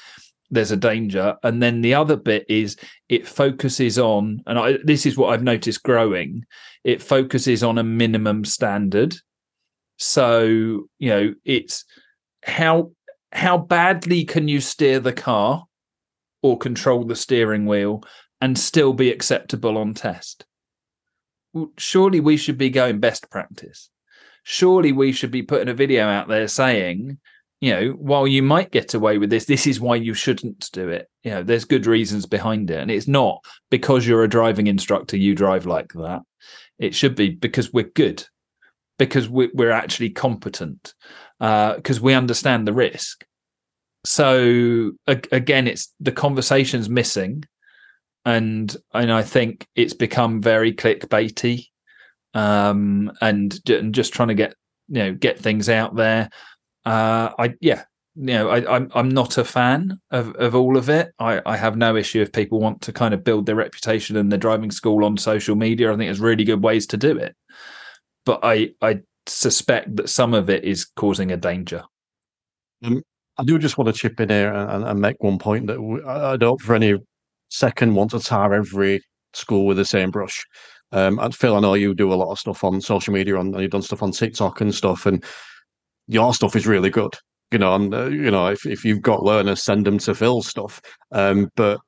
[0.49, 2.77] There's a danger, and then the other bit is
[3.09, 6.45] it focuses on, and I, this is what I've noticed growing.
[6.85, 9.15] It focuses on a minimum standard,
[9.97, 11.83] so you know it's
[12.43, 12.91] how
[13.33, 15.65] how badly can you steer the car
[16.41, 18.03] or control the steering wheel
[18.39, 20.45] and still be acceptable on test?
[21.77, 23.89] Surely we should be going best practice.
[24.43, 27.17] Surely we should be putting a video out there saying,
[27.59, 30.89] you know, while you might get away with this, this is why you shouldn't do
[30.89, 31.09] it.
[31.23, 32.79] You know, there's good reasons behind it.
[32.79, 36.21] And it's not because you're a driving instructor, you drive like that.
[36.77, 38.23] It should be because we're good,
[38.99, 40.93] because we're actually competent
[41.39, 43.25] because uh, we understand the risk.
[44.05, 47.43] So again, it's the conversation's missing,
[48.28, 51.67] and and I think it's become very clickbaity,
[52.34, 54.53] um, and, and just trying to get
[54.89, 56.30] you know get things out there.
[56.86, 60.89] Uh, I yeah, you know, I, I'm, I'm not a fan of, of all of
[60.89, 61.13] it.
[61.19, 64.30] I, I have no issue if people want to kind of build their reputation and
[64.30, 65.88] their driving school on social media.
[65.88, 67.34] I think there's really good ways to do it,
[68.25, 71.86] but I I suspect that some of it is causing a danger.
[72.84, 73.03] Um,
[73.38, 76.36] I do just want to chip in here and, and make one point that I
[76.36, 76.95] don't for any
[77.49, 79.01] second want to tar every
[79.33, 80.43] school with the same brush.
[80.91, 83.59] Um, and Phil, I know you do a lot of stuff on social media, and
[83.59, 85.23] you've done stuff on TikTok and stuff, and
[86.07, 87.13] your stuff is really good.
[87.51, 90.47] You know, and uh, you know, if if you've got learners, send them to Phil's
[90.47, 90.81] stuff.
[91.11, 91.79] Um, but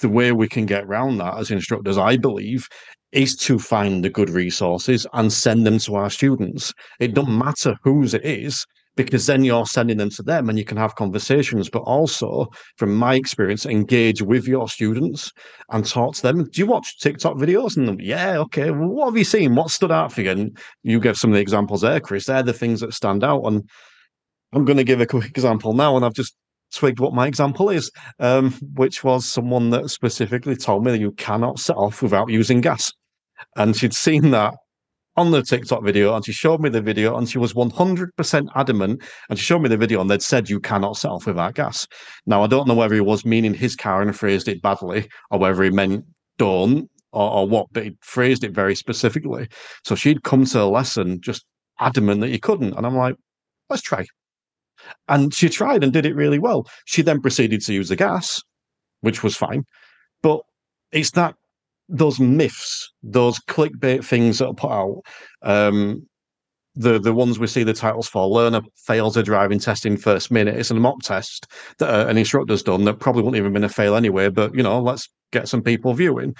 [0.00, 2.66] the way we can get around that as instructors, I believe,
[3.12, 6.72] is to find the good resources and send them to our students.
[6.98, 8.64] It doesn't matter whose it is,
[9.04, 12.94] because then you're sending them to them and you can have conversations, but also, from
[12.94, 15.32] my experience, engage with your students
[15.70, 16.44] and talk to them.
[16.44, 17.76] Do you watch TikTok videos?
[17.76, 19.54] And yeah, okay, well, what have you seen?
[19.54, 20.30] What stood out for you?
[20.30, 22.26] And you gave some of the examples there, Chris.
[22.26, 23.42] They're the things that stand out.
[23.42, 23.68] And
[24.52, 26.34] I'm going to give a quick example now, and I've just
[26.74, 31.12] twigged what my example is, um, which was someone that specifically told me that you
[31.12, 32.92] cannot set off without using gas.
[33.56, 34.54] And she'd seen that
[35.20, 39.02] on the TikTok video and she showed me the video and she was 100% adamant
[39.28, 41.86] and she showed me the video and they'd said you cannot set off without gas.
[42.24, 45.38] Now, I don't know whether he was meaning his car and phrased it badly or
[45.38, 46.06] whether he meant
[46.38, 49.46] don't or, or what, but he phrased it very specifically.
[49.84, 51.44] So she'd come to a lesson just
[51.80, 52.72] adamant that you couldn't.
[52.72, 53.16] And I'm like,
[53.68, 54.06] let's try.
[55.06, 56.66] And she tried and did it really well.
[56.86, 58.40] She then proceeded to use the gas,
[59.02, 59.64] which was fine.
[60.22, 60.40] But
[60.92, 61.34] it's that
[61.90, 65.02] those myths, those clickbait things that are put out,
[65.42, 66.06] um,
[66.76, 70.30] the the ones we see the titles for, learner fails a driving test in first
[70.30, 70.56] minute.
[70.56, 73.68] It's a mock test that uh, an instructor's done that probably wouldn't even been a
[73.68, 74.28] fail anyway.
[74.28, 76.34] But you know, let's get some people viewing.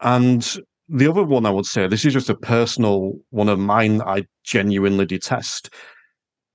[0.00, 0.56] And
[0.88, 4.08] the other one I would say, this is just a personal one of mine that
[4.08, 5.70] I genuinely detest.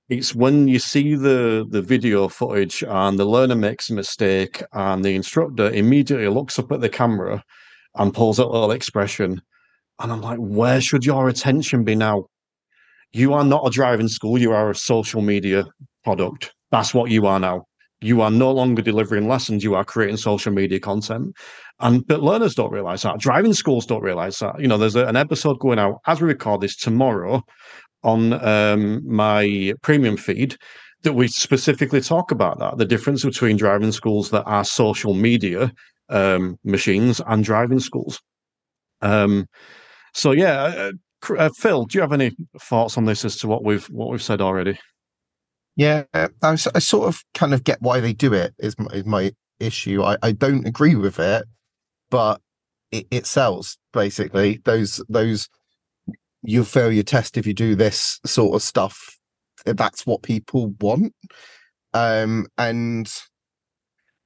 [0.08, 5.04] It's when you see the the video footage and the learner makes a mistake and
[5.04, 7.44] the instructor immediately looks up at the camera
[7.96, 9.40] and pulls that little expression.
[10.00, 12.26] And I'm like, where should your attention be now?
[13.12, 15.64] You are not a driving school, you are a social media
[16.02, 16.54] product.
[16.70, 17.64] That's what you are now.
[18.00, 21.34] You are no longer delivering lessons, you are creating social media content.
[21.80, 23.18] And but learners don't realize that.
[23.18, 24.58] Driving schools don't realize that.
[24.58, 27.42] You know, there's a, an episode going out as we record this tomorrow
[28.02, 30.56] on um, my premium feed
[31.02, 35.72] that we specifically talk about that the difference between driving schools that are social media
[36.08, 38.20] um, machines and driving schools.
[39.00, 39.46] Um,
[40.14, 43.64] so yeah, uh, uh, Phil, do you have any thoughts on this as to what
[43.64, 44.78] we've what we've said already?
[45.76, 48.54] Yeah, I, I sort of kind of get why they do it.
[48.58, 50.02] Is my, is my issue.
[50.02, 51.44] I, I don't agree with it,
[52.10, 52.40] but
[52.90, 54.60] it, it sells basically.
[54.64, 55.48] Those those
[56.42, 59.16] you fail your test if you do this sort of stuff.
[59.64, 61.14] That's what people want.
[61.94, 63.12] Um, and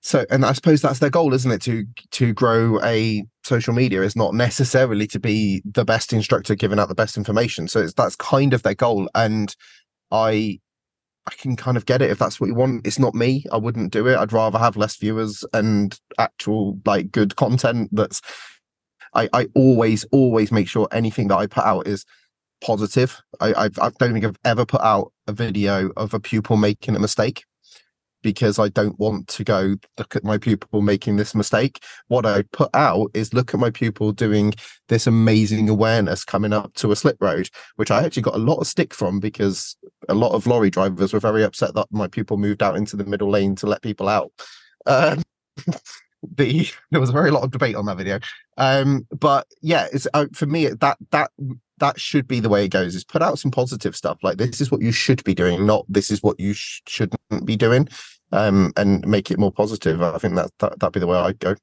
[0.06, 1.60] so and i suppose that's their goal isn't it?
[1.62, 4.02] To to grow a social media.
[4.02, 7.66] Is not necessarily to be the best instructor giving out the best information.
[7.66, 9.08] So that's kind of their goal.
[9.14, 9.54] And
[10.12, 10.60] i
[11.26, 12.86] i can kind of get it if that's what you want.
[12.86, 13.44] It's not me.
[13.50, 14.16] I wouldn't do it.
[14.16, 18.20] I'd rather have less viewers and actual like good content that's
[19.14, 22.04] i i always always make sure anything that i put out is
[22.64, 23.20] positive.
[23.40, 26.94] I I've, i don't think i've ever put out a video of a pupil making
[26.94, 27.44] a mistake
[28.26, 31.84] because I don't want to go look at my pupil making this mistake.
[32.08, 34.52] What I put out is look at my pupil doing
[34.88, 38.56] this amazing awareness coming up to a slip road, which I actually got a lot
[38.56, 39.76] of stick from because
[40.08, 43.04] a lot of lorry drivers were very upset that my pupil moved out into the
[43.04, 44.32] middle lane to let people out.
[44.86, 45.22] Um,
[46.36, 48.18] the there was a very lot of debate on that video.
[48.56, 51.30] Um, but yeah, it's uh, for me that that
[51.78, 54.60] that should be the way it goes is put out some positive stuff like this
[54.60, 57.88] is what you should be doing not this is what you sh- shouldn't be doing
[58.32, 61.38] um and make it more positive i think that, that that'd be the way i'd
[61.38, 61.54] go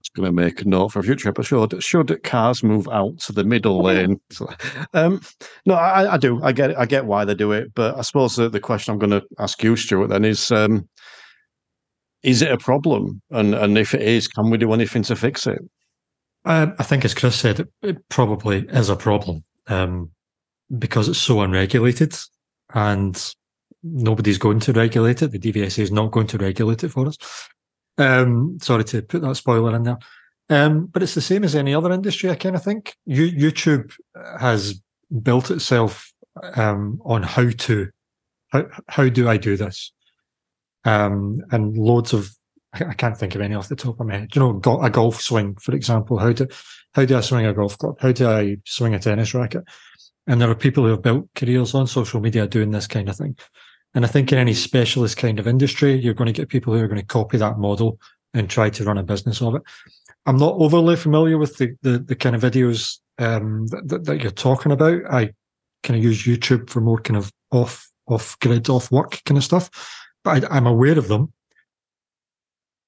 [0.00, 1.82] It's going to make a note for a future episode.
[1.82, 4.20] Should cars move out to the middle lane?
[4.30, 4.46] So,
[4.92, 5.22] um,
[5.64, 6.42] no, I, I do.
[6.42, 6.70] I get.
[6.72, 6.76] It.
[6.76, 9.26] I get why they do it, but I suppose the, the question I'm going to
[9.38, 10.86] ask you, Stuart, then is: um,
[12.22, 13.22] Is it a problem?
[13.30, 15.62] And and if it is, can we do anything to fix it?
[16.44, 20.10] Um, I think, as Chris said, it, it probably is a problem um,
[20.76, 22.14] because it's so unregulated
[22.74, 23.34] and
[23.84, 25.30] nobody's going to regulate it.
[25.30, 27.18] The DVSA is not going to regulate it for us.
[27.98, 29.98] Um, sorry to put that spoiler in there.
[30.50, 32.96] Um, but it's the same as any other industry, I kind of think.
[33.06, 33.92] You, YouTube
[34.40, 34.80] has
[35.22, 36.12] built itself
[36.56, 37.90] um, on how to,
[38.48, 39.92] how, how do I do this?
[40.84, 42.30] Um, and loads of
[42.74, 44.34] I can't think of any off the top of my head.
[44.34, 46.18] You know, a golf swing, for example.
[46.18, 46.48] How do
[46.92, 47.96] how do I swing a golf club?
[48.00, 49.64] How do I swing a tennis racket?
[50.26, 53.16] And there are people who have built careers on social media doing this kind of
[53.16, 53.36] thing.
[53.94, 56.80] And I think in any specialist kind of industry, you're going to get people who
[56.80, 57.98] are going to copy that model
[58.32, 59.62] and try to run a business of it.
[60.26, 64.30] I'm not overly familiar with the the, the kind of videos um, that, that you're
[64.30, 65.02] talking about.
[65.10, 65.30] I
[65.82, 69.44] kind of use YouTube for more kind of off off grid, off work kind of
[69.44, 69.70] stuff,
[70.24, 71.32] but I, I'm aware of them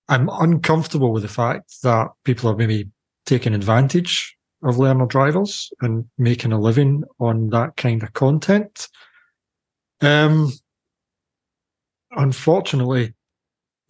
[0.09, 2.89] I'm uncomfortable with the fact that people are maybe
[3.25, 8.89] taking advantage of learner drivers and making a living on that kind of content.
[10.01, 10.53] Um,
[12.17, 13.15] unfortunately,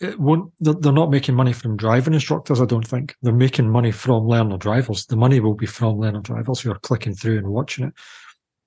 [0.01, 0.53] it won't.
[0.61, 2.61] They're not making money from driving instructors.
[2.61, 5.07] I don't think they're making money from learner drivers.
[5.07, 7.95] The money will be from learner drivers who are clicking through and watching it,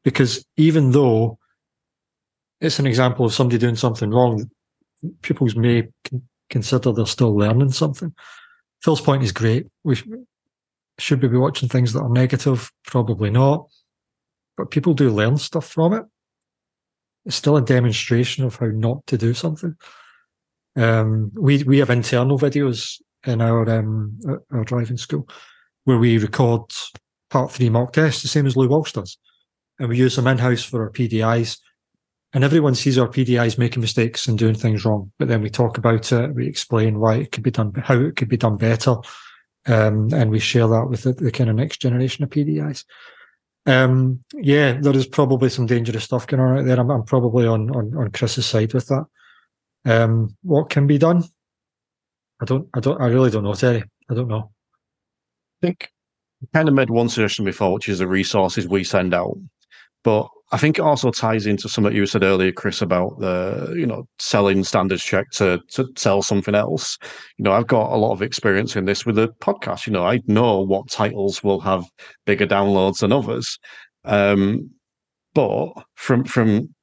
[0.03, 1.37] because even though
[2.61, 4.49] it's an example of somebody doing something wrong,
[5.21, 5.87] pupils may
[6.49, 8.13] consider they're still learning something.
[8.81, 9.67] Phil's point is great.
[9.83, 9.95] We
[10.97, 12.71] should we be watching things that are negative?
[12.85, 13.67] Probably not.
[14.57, 16.03] But people do learn stuff from it.
[17.29, 19.75] It's still a demonstration of how not to do something.
[20.75, 24.19] Um, we we have internal videos in our um,
[24.51, 25.29] our driving school
[25.85, 26.63] where we record
[27.29, 29.17] part three mock tests, the same as Lou Walsh does,
[29.79, 31.57] and we use them in house for our PDIs
[32.33, 35.11] and everyone sees our PDIs making mistakes and doing things wrong.
[35.17, 38.15] But then we talk about it, we explain why it could be done, how it
[38.15, 38.95] could be done better,
[39.65, 42.85] um, and we share that with the, the, kind of next generation of PDIs.
[43.69, 46.79] Um, yeah, there is probably some dangerous stuff going on out there.
[46.79, 49.05] I'm, I'm probably on, on on Chris's side with that.
[49.85, 51.23] Um, what can be done?
[52.41, 53.83] I don't, I don't, I really don't know, Terry.
[54.09, 54.49] I don't know.
[55.61, 55.91] I think
[56.41, 59.37] we kind of made one suggestion before, which is the resources we send out.
[60.03, 63.85] But I think it also ties into something you said earlier, Chris, about the you
[63.85, 66.97] know selling standards check to to sell something else.
[67.37, 69.85] You know, I've got a lot of experience in this with the podcast.
[69.85, 71.85] You know, I know what titles will have
[72.25, 73.59] bigger downloads than others.
[74.05, 74.71] Um,
[75.35, 76.73] but from from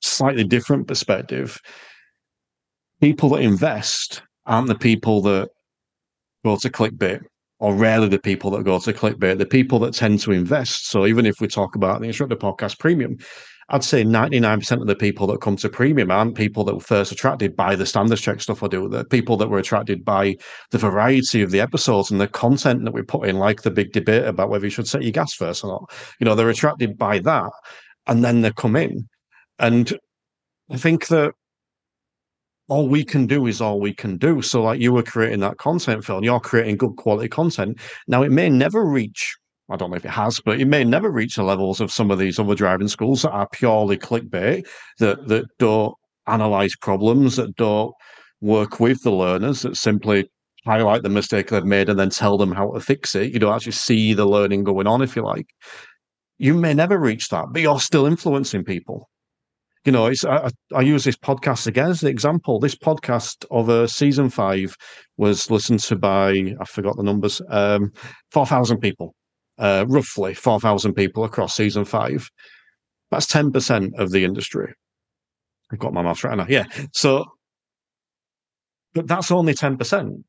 [0.00, 1.58] slightly different perspective,
[3.00, 5.48] people that invest aren't the people that
[6.44, 7.22] go to clickbait
[7.62, 10.88] or rarely the people that go to clickbait, the people that tend to invest.
[10.88, 13.18] So even if we talk about the instructor podcast premium,
[13.68, 17.12] I'd say 99% of the people that come to premium aren't people that were first
[17.12, 18.88] attracted by the standards check stuff I do.
[18.88, 20.38] The people that were attracted by
[20.72, 23.92] the variety of the episodes and the content that we put in, like the big
[23.92, 25.94] debate about whether you should set your gas first or not.
[26.18, 27.52] You know, they're attracted by that.
[28.08, 29.08] And then they come in.
[29.60, 29.96] And
[30.68, 31.32] I think that
[32.72, 34.40] all we can do is all we can do.
[34.40, 37.78] So, like you were creating that content, Phil, and you're creating good quality content.
[38.08, 39.36] Now, it may never reach,
[39.70, 42.10] I don't know if it has, but it may never reach the levels of some
[42.10, 44.66] of these other driving schools that are purely clickbait,
[45.00, 45.94] that that don't
[46.26, 47.92] analyze problems, that don't
[48.40, 50.30] work with the learners, that simply
[50.64, 53.34] highlight the mistake they've made and then tell them how to fix it.
[53.34, 55.48] You don't actually see the learning going on, if you like.
[56.38, 59.10] You may never reach that, but you're still influencing people
[59.84, 62.60] you know, it's I, I, use this podcast again as an example.
[62.60, 64.76] This podcast of a season five
[65.16, 67.92] was listened to by I forgot the numbers, um,
[68.30, 69.14] four thousand people,
[69.58, 72.28] uh, roughly four thousand people across season five.
[73.10, 74.72] That's ten percent of the industry.
[75.72, 76.46] I've got my mouth right now.
[76.48, 77.24] Yeah, so,
[78.94, 80.24] but that's only ten percent.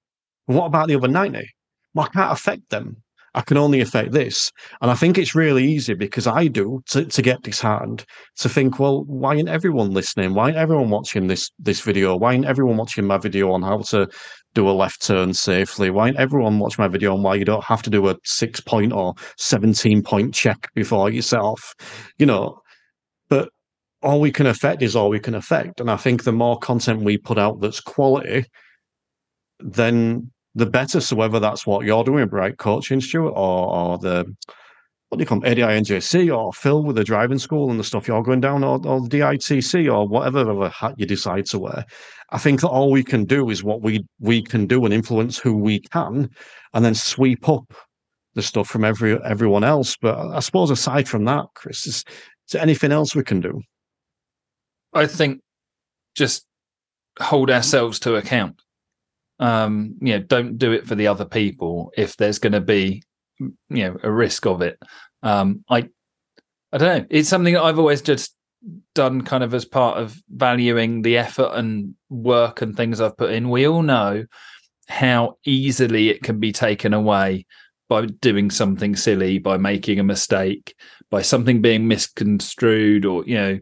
[0.47, 1.47] What about the other ninety?
[1.93, 3.02] Well, I can't affect them.
[3.35, 4.51] I can only affect this.
[4.81, 8.05] And I think it's really easy because I do to, to get disheartened
[8.37, 10.33] to think, well, why ain't everyone listening?
[10.33, 12.15] Why ain't everyone watching this this video?
[12.15, 14.07] Why ain't everyone watching my video on how to
[14.53, 15.89] do a left turn safely?
[15.89, 18.59] Why ain't everyone watch my video on why you don't have to do a six
[18.59, 21.73] point or 17 point check before you set off?
[22.19, 22.59] You know,
[23.29, 23.49] but
[24.03, 25.79] all we can affect is all we can affect.
[25.79, 28.45] And I think the more content we put out that's quality,
[29.59, 31.01] then the better.
[31.01, 34.35] So whether that's what you're doing, Bright Coaching, Stewart, or, or the
[35.09, 37.83] what do you call them, ADI NJC, or Phil with the driving school and the
[37.83, 41.59] stuff you're going down, or, or the DITC, or whatever other hat you decide to
[41.59, 41.85] wear.
[42.31, 45.37] I think that all we can do is what we we can do and influence
[45.37, 46.31] who we can,
[46.73, 47.71] and then sweep up
[48.33, 49.95] the stuff from every everyone else.
[50.01, 52.03] But I suppose aside from that, Chris, is, is
[52.53, 53.61] there anything else we can do?
[54.95, 55.41] I think
[56.15, 56.45] just
[57.19, 58.59] hold ourselves to account.
[59.39, 63.03] Um, you know, don't do it for the other people if there's going to be,
[63.39, 64.77] you know, a risk of it.
[65.21, 65.89] Um, I,
[66.71, 67.05] I don't know.
[67.09, 68.35] It's something that I've always just
[68.95, 73.31] done, kind of as part of valuing the effort and work and things I've put
[73.31, 73.49] in.
[73.49, 74.25] We all know
[74.87, 77.45] how easily it can be taken away
[77.89, 80.75] by doing something silly, by making a mistake,
[81.09, 83.59] by something being misconstrued, or you know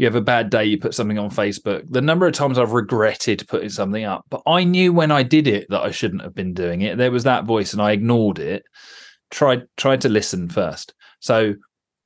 [0.00, 1.84] you have a bad day, you put something on Facebook.
[1.90, 5.46] The number of times I've regretted putting something up, but I knew when I did
[5.46, 6.96] it that I shouldn't have been doing it.
[6.96, 8.62] There was that voice, and I ignored it.
[9.30, 10.94] Tried tried to listen first.
[11.20, 11.54] So,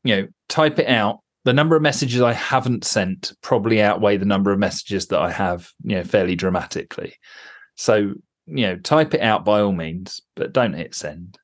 [0.03, 1.21] you know, type it out.
[1.45, 5.31] The number of messages I haven't sent probably outweigh the number of messages that I
[5.31, 7.15] have, you know, fairly dramatically.
[7.77, 8.15] So,
[8.47, 11.39] you know, type it out by all means, but don't hit send.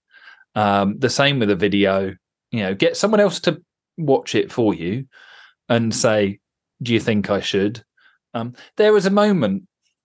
[0.57, 2.16] Um, the same with a video.
[2.51, 3.62] You know, get someone else to
[3.96, 5.07] watch it for you
[5.71, 6.41] and say,
[6.83, 7.83] "Do you think I should?"
[8.35, 9.62] Um, there was a moment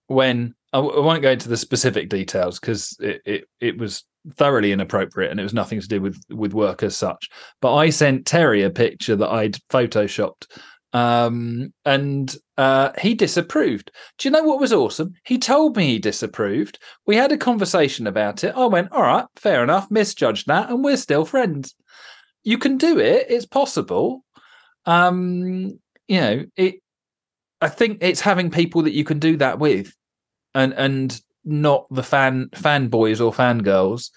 [0.07, 4.03] when I w- I won't go into the specific details because it, it it was
[4.35, 7.29] thoroughly inappropriate and it was nothing to do with with work as such.
[7.61, 10.47] But I sent Terry a picture that I'd photoshopped,
[10.93, 13.91] um, and uh, he disapproved.
[14.17, 15.13] Do you know what was awesome?
[15.23, 16.79] He told me he disapproved.
[17.05, 18.55] We had a conversation about it.
[18.55, 19.89] I went, "All right, fair enough.
[19.91, 21.75] Misjudged that, and we're still friends."
[22.43, 23.25] You can do it.
[23.27, 24.23] It's possible
[24.85, 26.75] um, you know, it.
[27.61, 29.93] I think it's having people that you can do that with,
[30.53, 34.09] and and not the fan fanboys or fangirls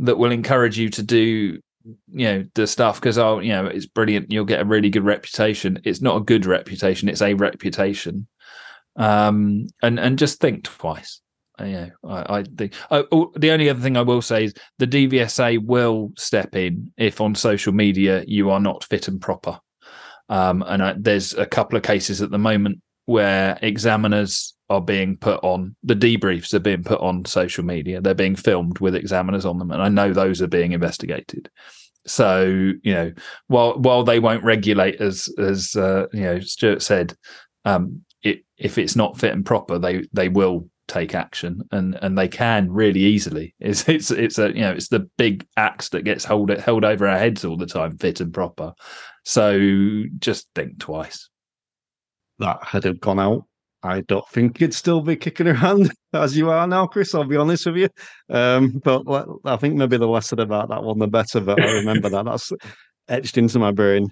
[0.00, 1.60] that will encourage you to do
[2.12, 5.04] you know the stuff because oh you know it's brilliant you'll get a really good
[5.04, 5.80] reputation.
[5.84, 8.26] It's not a good reputation it's a reputation.
[8.96, 11.20] Um and and just think twice.
[11.60, 14.54] Uh, yeah i, I think oh, oh, the only other thing i will say is
[14.78, 19.60] the dvsa will step in if on social media you are not fit and proper
[20.32, 25.18] um, and I, there's a couple of cases at the moment where examiners are being
[25.18, 28.00] put on the debriefs are being put on social media.
[28.00, 31.50] They're being filmed with examiners on them, and I know those are being investigated.
[32.06, 32.44] So
[32.82, 33.12] you know,
[33.48, 37.14] while while they won't regulate as as uh, you know Stewart said,
[37.66, 42.18] um, it, if it's not fit and proper, they they will take action and and
[42.18, 43.54] they can really easily.
[43.60, 47.08] It's it's it's a you know it's the big axe that gets held held over
[47.08, 48.72] our heads all the time, fit and proper.
[49.24, 51.28] So just think twice.
[52.38, 53.44] That had have gone out.
[53.84, 57.14] I don't think you'd still be kicking around as you are now, Chris.
[57.14, 57.88] I'll be honest with you.
[58.30, 59.02] Um, but
[59.44, 61.40] I think maybe the less said about that one, the better.
[61.40, 62.24] But I remember that.
[62.24, 62.52] That's
[63.08, 64.08] etched into my brain.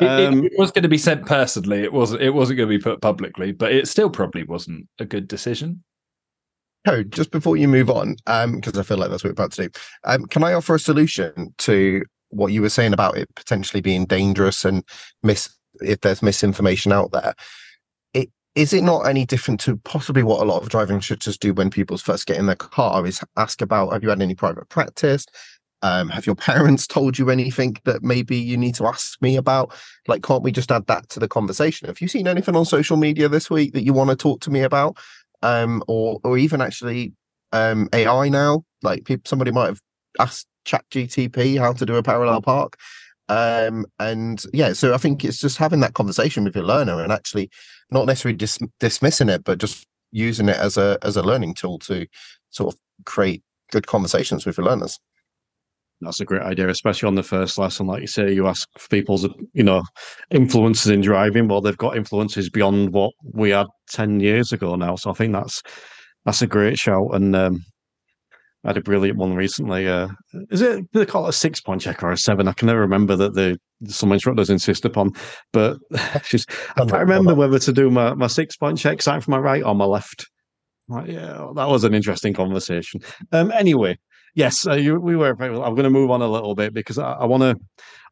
[0.00, 1.82] Um, it, it, um, was going to be sent personally.
[1.82, 2.22] It wasn't.
[2.22, 3.52] It wasn't going to be put publicly.
[3.52, 5.82] But it still probably wasn't a good decision.
[6.86, 9.52] Oh, just before you move on, because um, I feel like that's what we're about
[9.52, 9.70] to do,
[10.04, 14.04] um, can I offer a solution to what you were saying about it potentially being
[14.04, 14.84] dangerous and
[15.22, 15.48] miss
[15.80, 17.34] if there's misinformation out there?
[18.12, 21.54] It is it not any different to possibly what a lot of driving instructors do
[21.54, 23.06] when people first get in their car?
[23.06, 25.24] Is ask about have you had any private practice?
[25.80, 29.72] Um, have your parents told you anything that maybe you need to ask me about?
[30.06, 31.88] Like, can't we just add that to the conversation?
[31.88, 34.50] Have you seen anything on social media this week that you want to talk to
[34.50, 34.98] me about?
[35.44, 37.12] Um, or or even actually
[37.52, 38.64] um, AI now.
[38.82, 39.80] Like people, somebody might have
[40.18, 42.76] asked Chat GTP how to do a parallel park,
[43.28, 44.72] um, and yeah.
[44.72, 47.50] So I think it's just having that conversation with your learner and actually
[47.90, 51.78] not necessarily dis- dismissing it, but just using it as a as a learning tool
[51.80, 52.06] to
[52.50, 54.98] sort of create good conversations with your learners.
[56.04, 57.86] That's a great idea, especially on the first lesson.
[57.86, 59.82] Like you say, you ask people's, you know,
[60.30, 61.48] influences in driving.
[61.48, 64.96] Well, they've got influences beyond what we had ten years ago now.
[64.96, 65.62] So I think that's
[66.24, 67.08] that's a great shout.
[67.12, 67.64] And um,
[68.64, 69.88] I had a brilliant one recently.
[69.88, 70.08] Uh,
[70.50, 72.48] is it they call it a six point check or a seven?
[72.48, 75.12] I can never remember that the some instructors insist upon.
[75.52, 75.78] But
[76.24, 79.38] just, I can't remember whether to do my, my six point check side from my
[79.38, 80.26] right or my left.
[80.88, 83.00] Like, yeah, that was an interesting conversation.
[83.32, 83.98] Um, anyway,
[84.34, 85.30] yes, uh, you, we were.
[85.40, 87.56] I'm going to move on a little bit because I want to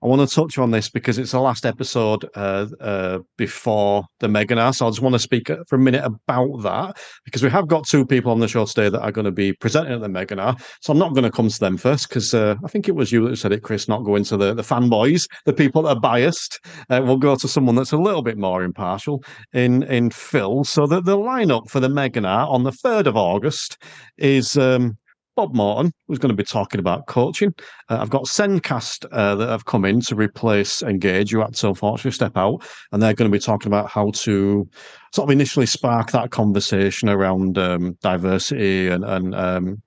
[0.02, 4.26] I want to touch on this because it's the last episode uh, uh, before the
[4.26, 4.74] Meginar.
[4.74, 7.86] So I just want to speak for a minute about that because we have got
[7.86, 10.60] two people on the show today that are going to be presenting at the Meginar.
[10.80, 13.12] So I'm not going to come to them first because uh, I think it was
[13.12, 16.00] you that said it, Chris, not going to the, the fanboys, the people that are
[16.00, 16.58] biased.
[16.90, 19.22] Uh, we'll go to someone that's a little bit more impartial
[19.52, 20.64] in, in Phil.
[20.64, 23.80] So the, the lineup for the Meginar on the 3rd of August
[24.18, 24.98] is um,
[25.34, 27.54] Bob Morton, who's going to be talking about coaching.
[27.88, 31.68] Uh, I've got Sendcast uh, that have come in to replace Engage, who had to
[31.68, 34.68] unfortunately step out, and they're going to be talking about how to
[35.14, 39.82] sort of initially spark that conversation around um, diversity and, and um,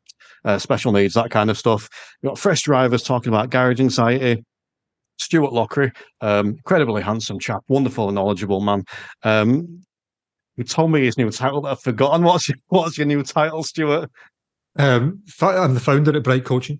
[0.46, 1.90] uh, special needs, that kind of stuff.
[2.22, 4.44] We've got Fresh Drivers talking about garage anxiety.
[5.18, 8.84] Stewart Lochrie, um, incredibly handsome chap, wonderful and knowledgeable man.
[9.24, 9.82] Um,
[10.58, 11.66] who told me his new title.
[11.66, 12.24] I've forgotten.
[12.26, 14.10] What's your, what's your new title, Stewart?
[14.78, 16.80] Um, I'm the founder at Bright Coaching.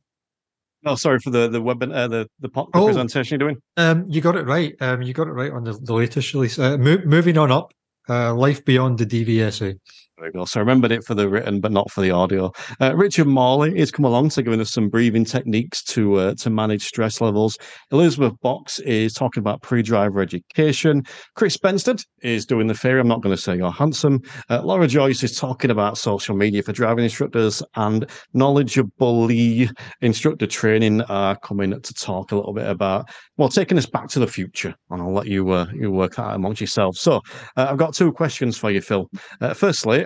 [0.86, 3.62] Oh, sorry for the the web uh, the the, the oh, presentation you're doing.
[3.78, 4.76] Um, you got it right.
[4.82, 6.60] Um, you got it right on the, the latest release.
[6.60, 7.74] Uh, mo- moving on up,
[8.08, 9.80] uh, life beyond the DVSA.
[10.18, 12.50] So I remembered it for the written, but not for the audio.
[12.80, 16.50] Uh, Richard Morley is come along to giving us some breathing techniques to uh, to
[16.50, 17.58] manage stress levels.
[17.92, 21.04] Elizabeth Box is talking about pre-driver education.
[21.36, 23.02] Chris Bensted is doing the theory.
[23.02, 24.22] I'm not going to say you're handsome.
[24.50, 29.70] Uh, Laura Joyce is talking about social media for driving instructors and knowledgeably
[30.00, 34.20] instructor training are coming to talk a little bit about well taking us back to
[34.20, 34.74] the future.
[34.92, 37.02] And I'll let you uh, you work that amongst yourselves.
[37.02, 37.16] So
[37.58, 39.10] uh, I've got two questions for you, Phil.
[39.42, 39.54] Uh,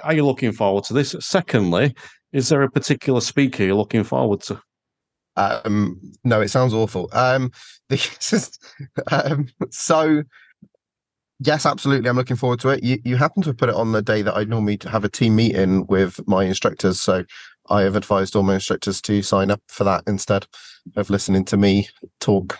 [0.03, 1.15] are you looking forward to this?
[1.19, 1.95] Secondly,
[2.31, 4.61] is there a particular speaker you're looking forward to?
[5.35, 7.09] Um, no, it sounds awful.
[7.13, 7.51] Um,
[7.89, 8.59] is,
[9.11, 10.23] um, so
[11.39, 12.09] yes, absolutely.
[12.09, 12.83] I'm looking forward to it.
[12.83, 15.35] You, you happen to put it on the day that I normally have a team
[15.35, 16.99] meeting with my instructors.
[16.99, 17.23] So
[17.69, 20.45] I have advised all my instructors to sign up for that instead
[20.95, 21.87] of listening to me
[22.19, 22.57] talk.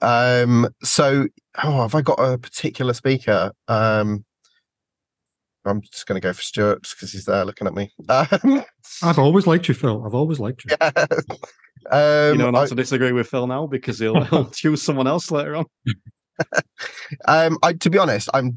[0.00, 1.28] Um, so,
[1.62, 3.52] oh, have I got a particular speaker?
[3.68, 4.24] Um,
[5.64, 7.90] I'm just going to go for Stewart because he's there looking at me.
[8.08, 8.64] Um,
[9.02, 10.04] I've always liked you, Phil.
[10.04, 10.76] I've always liked you.
[11.90, 12.28] Yeah.
[12.28, 15.08] Um, you know not I, to disagree with Phil now because he'll, he'll choose someone
[15.08, 15.64] else later on.
[17.26, 18.56] um, I, to be honest, I'm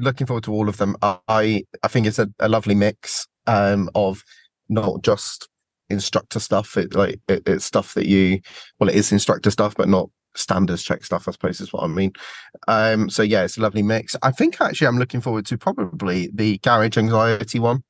[0.00, 0.96] looking forward to all of them.
[1.02, 4.22] I I think it's a, a lovely mix um, of
[4.68, 5.48] not just
[5.88, 6.76] instructor stuff.
[6.76, 8.40] It like it, it's stuff that you
[8.78, 11.86] well, it is instructor stuff, but not standards check stuff, I suppose is what I
[11.86, 12.12] mean.
[12.68, 14.16] Um, so yeah, it's a lovely mix.
[14.22, 17.82] I think actually I'm looking forward to probably the garage anxiety one,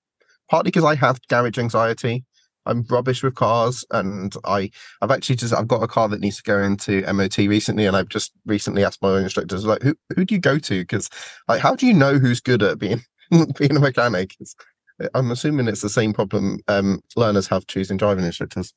[0.50, 2.24] partly because I have garage anxiety.
[2.64, 4.70] I'm rubbish with cars, and I
[5.00, 7.96] I've actually just I've got a car that needs to go into MOT recently, and
[7.96, 10.80] I've just recently asked my instructors like who who do you go to?
[10.80, 11.10] Because
[11.48, 13.02] like how do you know who's good at being
[13.58, 14.36] being a mechanic?
[14.38, 14.54] It's,
[15.14, 18.72] I'm assuming it's the same problem um, learners have choosing driving instructors.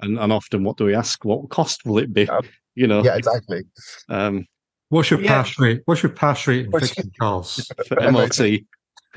[0.00, 1.24] And and often, what do we ask?
[1.24, 2.24] What cost will it be?
[2.24, 2.40] Yeah.
[2.74, 3.02] You know.
[3.02, 3.62] Yeah, exactly.
[4.08, 4.46] Um,
[4.90, 5.42] What's your yeah.
[5.42, 5.82] pass rate?
[5.84, 8.40] What's your pass rate in fixing cars for MOT?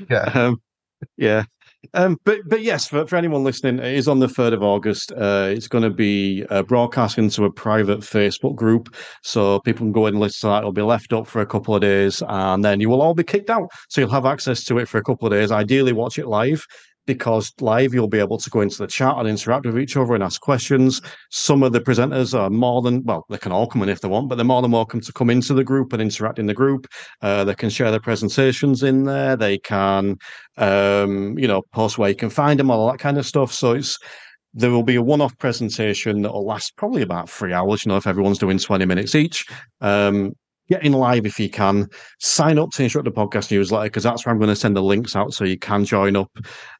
[0.08, 0.30] Yeah.
[0.32, 0.62] Um,
[1.16, 1.44] yeah.
[1.92, 5.12] Um, but but yes, for, for anyone listening, it is on the third of August.
[5.12, 9.92] Uh, it's going to be uh, broadcast into a private Facebook group, so people can
[9.92, 10.58] go in and listen to that.
[10.58, 13.24] It'll be left up for a couple of days, and then you will all be
[13.24, 13.68] kicked out.
[13.90, 15.50] So you'll have access to it for a couple of days.
[15.50, 16.64] Ideally, watch it live
[17.06, 20.14] because live you'll be able to go into the chat and interact with each other
[20.14, 21.00] and ask questions.
[21.30, 24.08] Some of the presenters are more than well, they can all come in if they
[24.08, 26.54] want, but they're more than welcome to come into the group and interact in the
[26.54, 26.86] group.
[27.20, 29.36] Uh, they can share their presentations in there.
[29.36, 30.16] They can,
[30.56, 33.52] um, you know, post where you can find them, all that kind of stuff.
[33.52, 33.98] So it's
[34.56, 37.84] there will be a one-off presentation that will last probably about three hours.
[37.84, 39.44] You know, if everyone's doing twenty minutes each.
[39.80, 40.34] Um,
[40.68, 41.88] get in live if you can.
[42.20, 45.16] Sign up to Instructor Podcast newsletter because that's where I'm going to send the links
[45.16, 46.30] out so you can join up.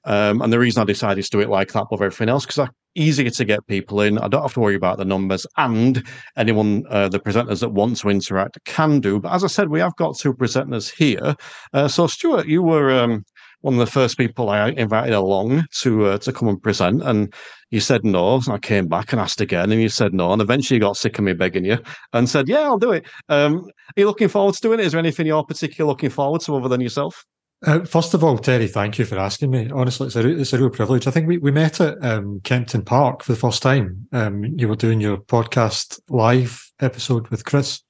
[0.04, 2.58] Um, and the reason I decided to do it like that above everything else because
[2.60, 4.18] I easier to get people in.
[4.18, 6.02] I don't have to worry about the numbers, and
[6.36, 9.20] anyone, uh, the presenters that want to interact can do.
[9.20, 11.34] But as I said, we have got two presenters here.
[11.72, 12.90] Uh, so Stuart, you were.
[12.90, 13.24] Um,
[13.64, 17.32] one of the first people I invited along to uh, to come and present, and
[17.70, 18.42] you said no.
[18.46, 20.32] I came back and asked again, and you said no.
[20.32, 21.78] And eventually, you got sick of me begging you
[22.12, 24.86] and said, "Yeah, I'll do it." Um, are you looking forward to doing it?
[24.86, 27.24] Is there anything you're particularly looking forward to other than yourself?
[27.66, 29.70] Uh, first of all, Terry, thank you for asking me.
[29.70, 31.06] Honestly, it's a, it's a real privilege.
[31.06, 34.06] I think we, we met at um, Kempton Park for the first time.
[34.12, 37.80] Um, you were doing your podcast live episode with Chris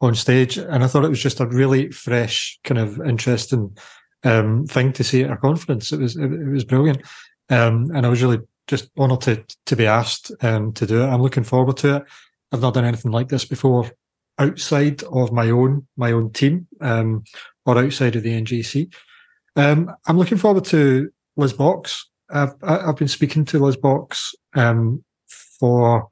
[0.00, 3.76] on stage, and I thought it was just a really fresh, kind of interesting
[4.24, 5.92] um, thing to see at a conference.
[5.92, 7.02] It was it, it was brilliant,
[7.50, 11.06] um, and I was really just honoured to to be asked um, to do it.
[11.06, 12.04] I'm looking forward to it.
[12.52, 13.90] I've not done anything like this before
[14.38, 17.24] outside of my own my own team um,
[17.66, 18.92] or outside of the NJC.
[19.56, 25.04] Um, I'm looking forward to Liz Box I've, I've been speaking to Liz Box um,
[25.28, 26.08] for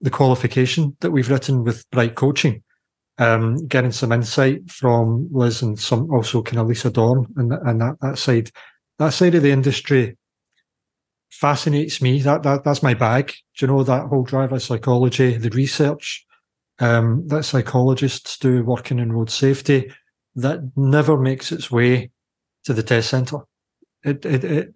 [0.00, 2.62] the qualification that we've written with Bright Coaching,
[3.20, 7.80] um, getting some insight from Liz and some also kind of Lisa Dorn and, and
[7.80, 8.50] that, that side.
[8.98, 10.16] That side of the industry
[11.30, 12.20] fascinates me.
[12.22, 13.32] That, that that's my bag.
[13.56, 16.26] Do you know that whole driver psychology, the research
[16.80, 19.92] um, that psychologists do working in road safety
[20.36, 22.10] that never makes its way
[22.64, 23.40] to the test centre.
[24.02, 24.74] It, it, it,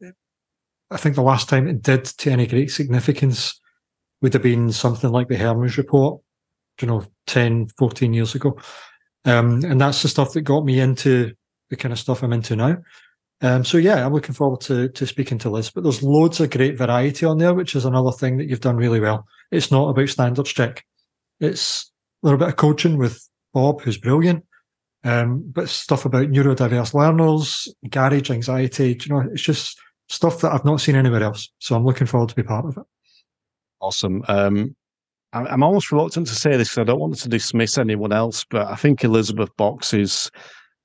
[0.91, 3.61] I think the last time it did to any great significance
[4.21, 6.21] would have been something like the Hermes report,
[6.81, 8.59] you know, 10, 14 years ago.
[9.25, 11.33] Um, and that's the stuff that got me into
[11.71, 12.79] the kind of stuff I'm into now.
[13.41, 15.71] Um, so yeah, I'm looking forward to to speaking to Liz.
[15.71, 18.77] But there's loads of great variety on there, which is another thing that you've done
[18.77, 19.27] really well.
[19.51, 20.85] It's not about standards check.
[21.41, 21.91] It's
[22.23, 24.45] a little bit of coaching with Bob, who's brilliant.
[25.05, 29.79] Um, but stuff about neurodiverse learners, garage anxiety, you know, it's just
[30.09, 31.53] stuff that I've not seen anywhere else.
[31.59, 32.85] So I'm looking forward to be part of it.
[33.81, 34.25] Awesome.
[35.35, 38.69] I'm almost reluctant to say this because I don't want to dismiss anyone else, but
[38.69, 40.31] I think Elizabeth Box is.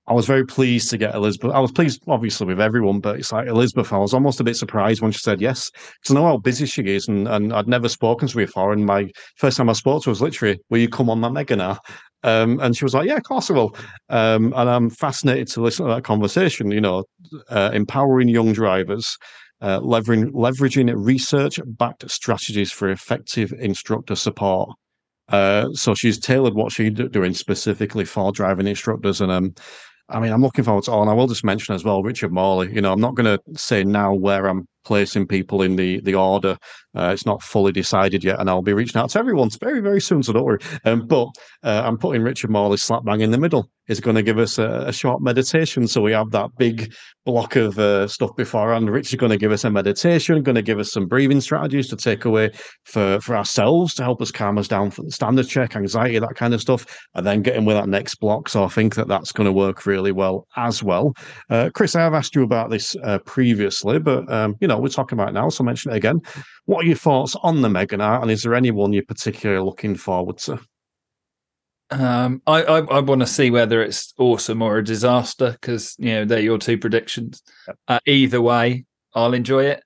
[0.08, 1.52] I was very pleased to get Elizabeth.
[1.52, 3.94] I was pleased, obviously, with everyone, but it's like Elizabeth.
[3.94, 5.70] I was almost a bit surprised when she said yes
[6.06, 8.74] to know how busy she is, and, and I'd never spoken to her before.
[8.74, 11.30] And my first time I spoke to her was literally, "Will you come on my
[11.30, 11.78] Meginar?"
[12.24, 13.76] Um, and she was like, "Yeah, of course I will."
[14.10, 16.72] Um, and I'm fascinated to listen to that conversation.
[16.72, 17.04] You know,
[17.50, 19.16] uh, empowering young drivers
[19.61, 24.69] uh, leveraging, leveraging research backed strategies for effective instructor support.
[25.27, 29.22] Uh, so she's tailored what she's doing specifically for driving instructors.
[29.22, 29.53] And um,
[30.10, 31.02] I mean, I'm looking forward to all.
[31.02, 32.73] And I will just mention as well, Richard Morley.
[32.73, 36.15] You know, I'm not going to say now where I'm placing people in the the
[36.15, 36.57] order.
[36.95, 40.01] Uh, it's not fully decided yet, and I'll be reaching out to everyone very very
[40.01, 40.23] soon.
[40.23, 40.60] So don't worry.
[40.85, 41.27] Um, but
[41.64, 43.69] uh, I'm putting Richard Morley slap bang in the middle.
[43.89, 46.93] He's going to give us a, a, short meditation, so we have that big
[47.26, 48.88] block of uh, stuff beforehand.
[48.88, 51.95] Richard's going to give us a meditation, going to give us some breathing strategies to
[51.95, 52.51] take away
[52.84, 56.35] for for ourselves to help us calm us down for the standard check, anxiety, that
[56.35, 56.85] kind of stuff,
[57.15, 58.47] and then get in with that next block.
[58.47, 61.14] So I think that that's going to work really well as well.
[61.49, 64.90] Uh, Chris, I have asked you about this uh, previously, but um, you know we're
[64.90, 66.22] talking about now, so mention it again.
[66.66, 70.38] What are your thoughts on the Meginar, and is there anyone you're particularly looking forward
[70.40, 70.60] to?
[71.91, 76.14] Um, I I, I want to see whether it's awesome or a disaster because you
[76.14, 77.41] know they're your two predictions.
[77.68, 77.78] Yep.
[77.88, 79.84] Uh, either way, I'll enjoy it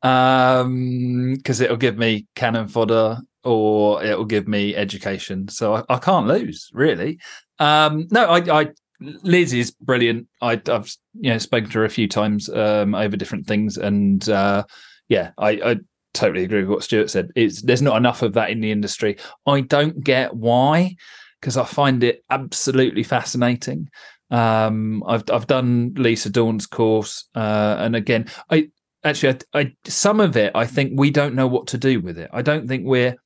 [0.00, 5.48] because um, it'll give me cannon fodder or it'll give me education.
[5.48, 7.18] So I, I can't lose, really.
[7.58, 8.68] Um, no, I, I
[9.00, 10.28] Liz is brilliant.
[10.42, 14.26] I, have you know spoken to her a few times um, over different things, and
[14.28, 14.64] uh,
[15.08, 15.76] yeah, I, I,
[16.12, 17.30] totally agree with what Stewart said.
[17.34, 19.16] It's there's not enough of that in the industry.
[19.46, 20.96] I don't get why,
[21.40, 23.88] because I find it absolutely fascinating.
[24.30, 28.70] Um, I've I've done Lisa Dorn's course, uh, and again, I
[29.02, 32.18] actually I, I some of it I think we don't know what to do with
[32.18, 32.30] it.
[32.32, 33.16] I don't think we're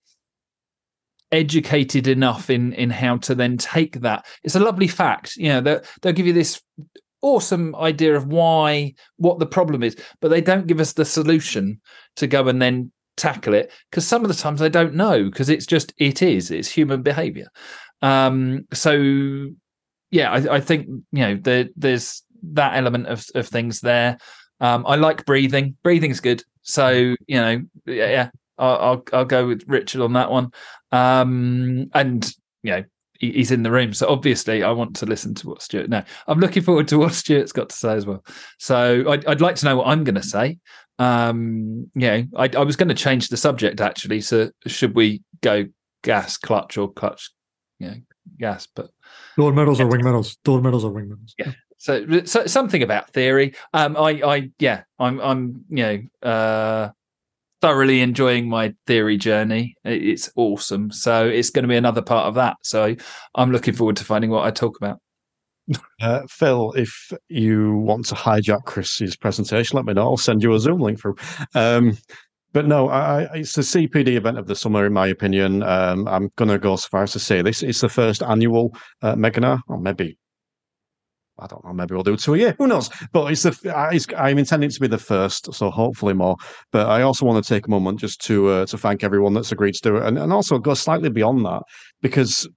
[1.35, 4.27] educated enough in in how to then take that.
[4.43, 5.61] It's a lovely fact, you know.
[5.61, 6.63] They'll, they'll give you this
[7.23, 11.81] awesome idea of why what the problem is, but they don't give us the solution
[12.17, 15.49] to go and then tackle it because some of the times they don't know because
[15.49, 17.49] it's just it is it's human behavior.
[18.03, 19.51] Um, so
[20.11, 24.19] yeah, I, I think you know there, there's that element of of things there.
[24.61, 25.77] Um, I like breathing.
[25.83, 26.43] Breathing's good.
[26.63, 30.53] So you know, yeah, I'll, I'll, I'll go with Richard on that one.
[30.95, 32.85] Um, and you know,
[33.19, 35.91] he, he's in the room, so obviously I want to listen to what Stewart.
[35.91, 38.25] No, I'm looking forward to what Stewart's got to say as well.
[38.59, 40.59] So I'd, I'd like to know what I'm going to say.
[41.01, 44.21] Um, yeah, I, I was going to change the subject actually.
[44.21, 45.67] So should we go
[46.03, 47.31] gas clutch or clutch?
[47.81, 47.95] Yeah,
[48.39, 48.91] gas, but
[49.37, 51.35] door medals or wing medals, door medals or wing medals.
[51.37, 51.53] Yeah.
[51.79, 53.55] So, so something about theory.
[53.75, 56.91] Um, I, I, yeah, I'm, I'm, you know, uh,
[57.65, 59.75] thoroughly enjoying my theory journey.
[59.85, 60.91] It's awesome.
[60.93, 62.59] So it's going to be another part of that.
[62.63, 62.95] So
[63.37, 64.99] I'm looking forward to finding what I talk about.
[65.99, 70.03] Uh, Phil, if you want to hijack Chris's presentation, let me know.
[70.03, 71.17] I'll send you a Zoom link through.
[71.55, 71.97] Um,
[72.53, 75.63] but no, I, it's the CPD event of the summer, in my opinion.
[75.63, 77.63] Um, I'm going to go so far as to say this.
[77.63, 79.17] It's the first annual uh,
[79.69, 80.19] or maybe
[81.39, 81.73] I don't know.
[81.73, 82.55] Maybe we'll do two a year.
[82.59, 82.89] Who knows?
[83.13, 86.37] But it's the it's, I'm intending to be the first, so hopefully more.
[86.71, 89.53] But I also want to take a moment just to uh, to thank everyone that's
[89.53, 91.63] agreed to do it, and, and also go slightly beyond that
[92.03, 92.49] because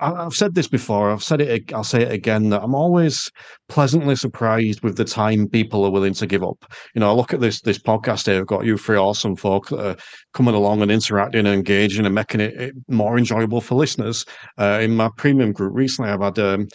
[0.00, 1.10] I, have said this before.
[1.10, 1.72] I've said it.
[1.72, 2.48] I'll say it again.
[2.50, 3.30] That I'm always
[3.68, 6.72] pleasantly surprised with the time people are willing to give up.
[6.94, 8.40] You know, I look at this this podcast here.
[8.40, 9.96] I've got you three awesome folk that are
[10.32, 14.24] coming along and interacting and engaging and making it, it more enjoyable for listeners.
[14.58, 16.68] Uh, in my premium group recently, I've had um,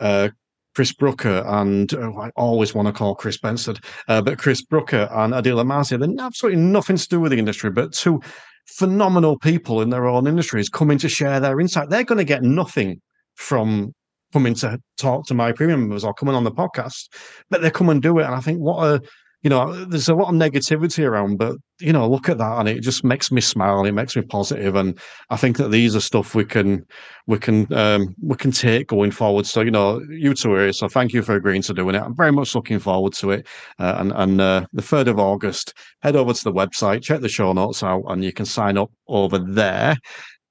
[0.00, 0.30] uh,
[0.74, 3.76] Chris Brooker and oh, I always want to call Chris Benson,
[4.08, 7.70] uh, but Chris Brooker and Adil Amasya, they're absolutely nothing to do with the industry,
[7.70, 8.20] but two
[8.66, 11.90] phenomenal people in their own industries coming to share their insight.
[11.90, 13.00] They're going to get nothing
[13.34, 13.94] from
[14.32, 17.08] coming to talk to my premium members or coming on the podcast,
[17.50, 18.24] but they come and do it.
[18.24, 19.00] And I think what a
[19.42, 22.68] you know, there's a lot of negativity around, but you know, look at that, and
[22.68, 23.84] it just makes me smile.
[23.84, 24.98] It makes me positive, and
[25.30, 26.86] I think that these are stuff we can,
[27.26, 29.46] we can, um, we can take going forward.
[29.46, 32.02] So, you know, you two here, so thank you for agreeing to doing it.
[32.02, 33.46] I'm very much looking forward to it.
[33.80, 37.28] Uh, and and uh, the third of August, head over to the website, check the
[37.28, 39.96] show notes out, and you can sign up over there.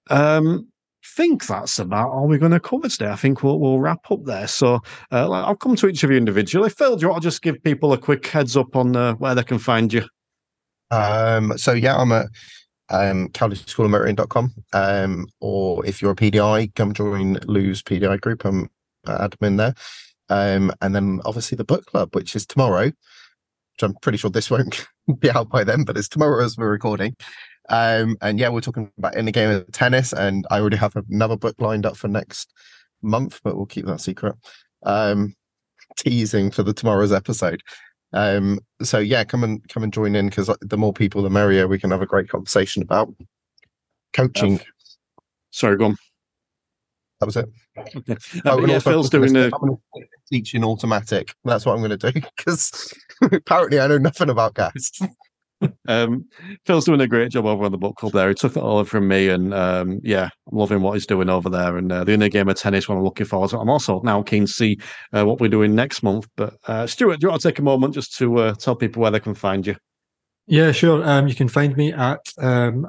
[0.09, 0.70] Um,
[1.03, 3.09] think that's about all we're going to cover today.
[3.09, 4.47] I think we'll, we'll wrap up there.
[4.47, 6.69] So uh, I'll come to each of you individually.
[6.69, 9.35] Phil, do you want to just give people a quick heads up on uh, where
[9.35, 10.05] they can find you?
[10.91, 12.27] Um, so yeah, I'm at
[12.89, 14.53] um, cowleyschoolamerican.com.
[14.73, 18.45] Um, or if you're a PDI, come join Lou's PDI group.
[18.45, 18.69] I'm
[19.07, 19.73] admin there.
[20.29, 24.51] Um, and then obviously the book club, which is tomorrow, which I'm pretty sure this
[24.51, 24.85] won't
[25.19, 27.15] be out by then, but it's tomorrow as we're recording.
[27.69, 31.37] Um, and yeah, we're talking about inner game of tennis, and I already have another
[31.37, 32.53] book lined up for next
[33.01, 34.35] month, but we'll keep that secret.
[34.83, 35.35] Um,
[35.97, 37.61] teasing for the tomorrow's episode.
[38.13, 41.67] Um, so yeah, come and come and join in because the more people, the merrier.
[41.67, 43.13] We can have a great conversation about
[44.13, 44.59] coaching.
[44.59, 44.63] Uh,
[45.51, 45.97] sorry, go on.
[47.19, 47.49] That was it.
[47.77, 48.17] Okay.
[48.45, 49.51] Uh, yeah, Phil's doing the
[50.31, 51.35] teaching automatic.
[51.45, 54.99] That's what I'm going to do because apparently I know nothing about gas
[55.87, 56.25] um,
[56.65, 58.29] Phil's doing a great job over on the book club there.
[58.29, 61.49] He took it all from me, and um, yeah, I'm loving what he's doing over
[61.49, 61.77] there.
[61.77, 63.59] And uh, the inner game of tennis, one I'm looking forward to.
[63.59, 64.79] I'm also now keen to see
[65.13, 66.27] uh, what we're doing next month.
[66.35, 69.01] But uh, Stewart, do you want to take a moment just to uh, tell people
[69.01, 69.75] where they can find you?
[70.47, 71.07] Yeah, sure.
[71.07, 72.81] Um, you can find me at um,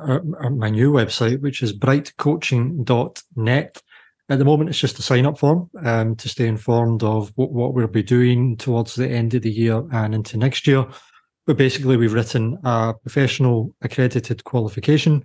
[0.58, 3.82] my new website, which is brightcoaching.net.
[4.28, 7.74] At the moment, it's just a sign up form um, to stay informed of what
[7.74, 10.86] we'll be doing towards the end of the year and into next year.
[11.47, 15.24] But basically, we've written a professional accredited qualification,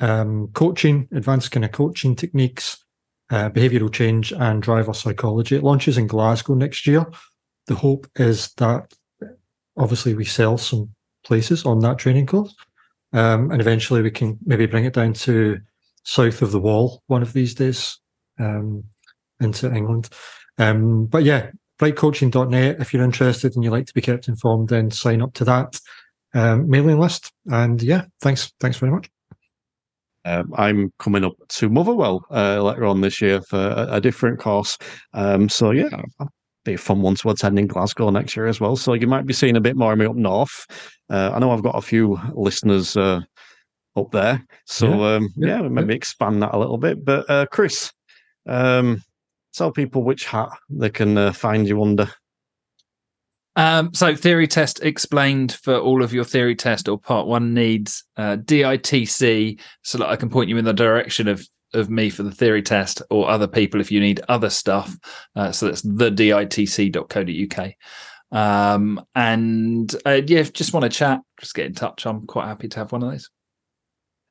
[0.00, 2.84] um, coaching, advanced kind of coaching techniques,
[3.30, 5.56] uh, behavioral change, and driver psychology.
[5.56, 7.06] It launches in Glasgow next year.
[7.66, 8.92] The hope is that
[9.76, 10.90] obviously we sell some
[11.24, 12.54] places on that training course,
[13.12, 15.58] um, and eventually we can maybe bring it down to
[16.02, 17.98] south of the wall one of these days
[18.38, 18.84] um,
[19.40, 20.08] into England.
[20.58, 22.80] Um, but yeah, brightcoaching.net.
[22.80, 25.80] If you're interested and you like to be kept informed, then sign up to that
[26.34, 27.32] um, mailing list.
[27.46, 28.52] And yeah, thanks.
[28.60, 29.10] Thanks very much.
[30.24, 34.38] Um, I'm coming up to Motherwell uh, later on this year for a, a different
[34.38, 34.76] course.
[35.14, 35.88] Um, so yeah,
[36.64, 38.76] be a fun one to attend in Glasgow next year as well.
[38.76, 40.66] So you might be seeing a bit more of me up north.
[41.08, 43.20] Uh, I know I've got a few listeners uh,
[43.96, 45.96] up there, so yeah, um, yeah, yeah maybe yeah.
[45.96, 47.02] expand that a little bit.
[47.04, 47.90] But uh, Chris,
[48.46, 49.02] um,
[49.54, 52.10] tell people which hat they can uh, find you under.
[53.56, 58.04] Um, so, theory test explained for all of your theory test or part one needs
[58.16, 61.44] uh, DITC, so that I can point you in the direction of
[61.74, 64.96] of me for the theory test or other people if you need other stuff.
[65.36, 67.74] Uh, so that's the ditc.co.uk.
[68.30, 72.06] Um, and uh, yeah, just want to chat, just get in touch.
[72.06, 73.30] I'm quite happy to have one of those.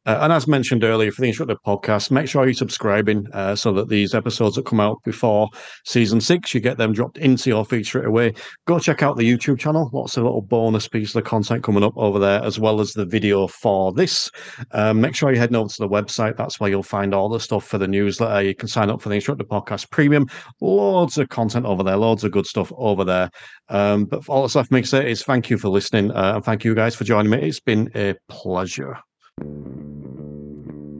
[0.08, 3.74] Uh, and as mentioned earlier, for the Instructor podcast, make sure you're subscribing uh, so
[3.74, 5.50] that these episodes that come out before
[5.84, 8.34] season six, you get them dropped into your feed straight away.
[8.68, 9.90] Go check out the YouTube channel.
[9.92, 13.06] Lots of little bonus pieces of content coming up over there, as well as the
[13.06, 14.32] video for this.
[14.72, 16.38] Um, make sure you're heading over to the website.
[16.38, 18.42] That's where you'll find all the stuff for the newsletter.
[18.44, 20.28] You can sign up for the Instructor podcast premium.
[20.62, 23.30] Loads of content over there, loads of good stuff over there.
[23.68, 26.46] Um, but all that's left me to say is thank you for listening uh, and
[26.46, 27.40] thank you guys for joining me.
[27.40, 28.98] It's been a pleasure.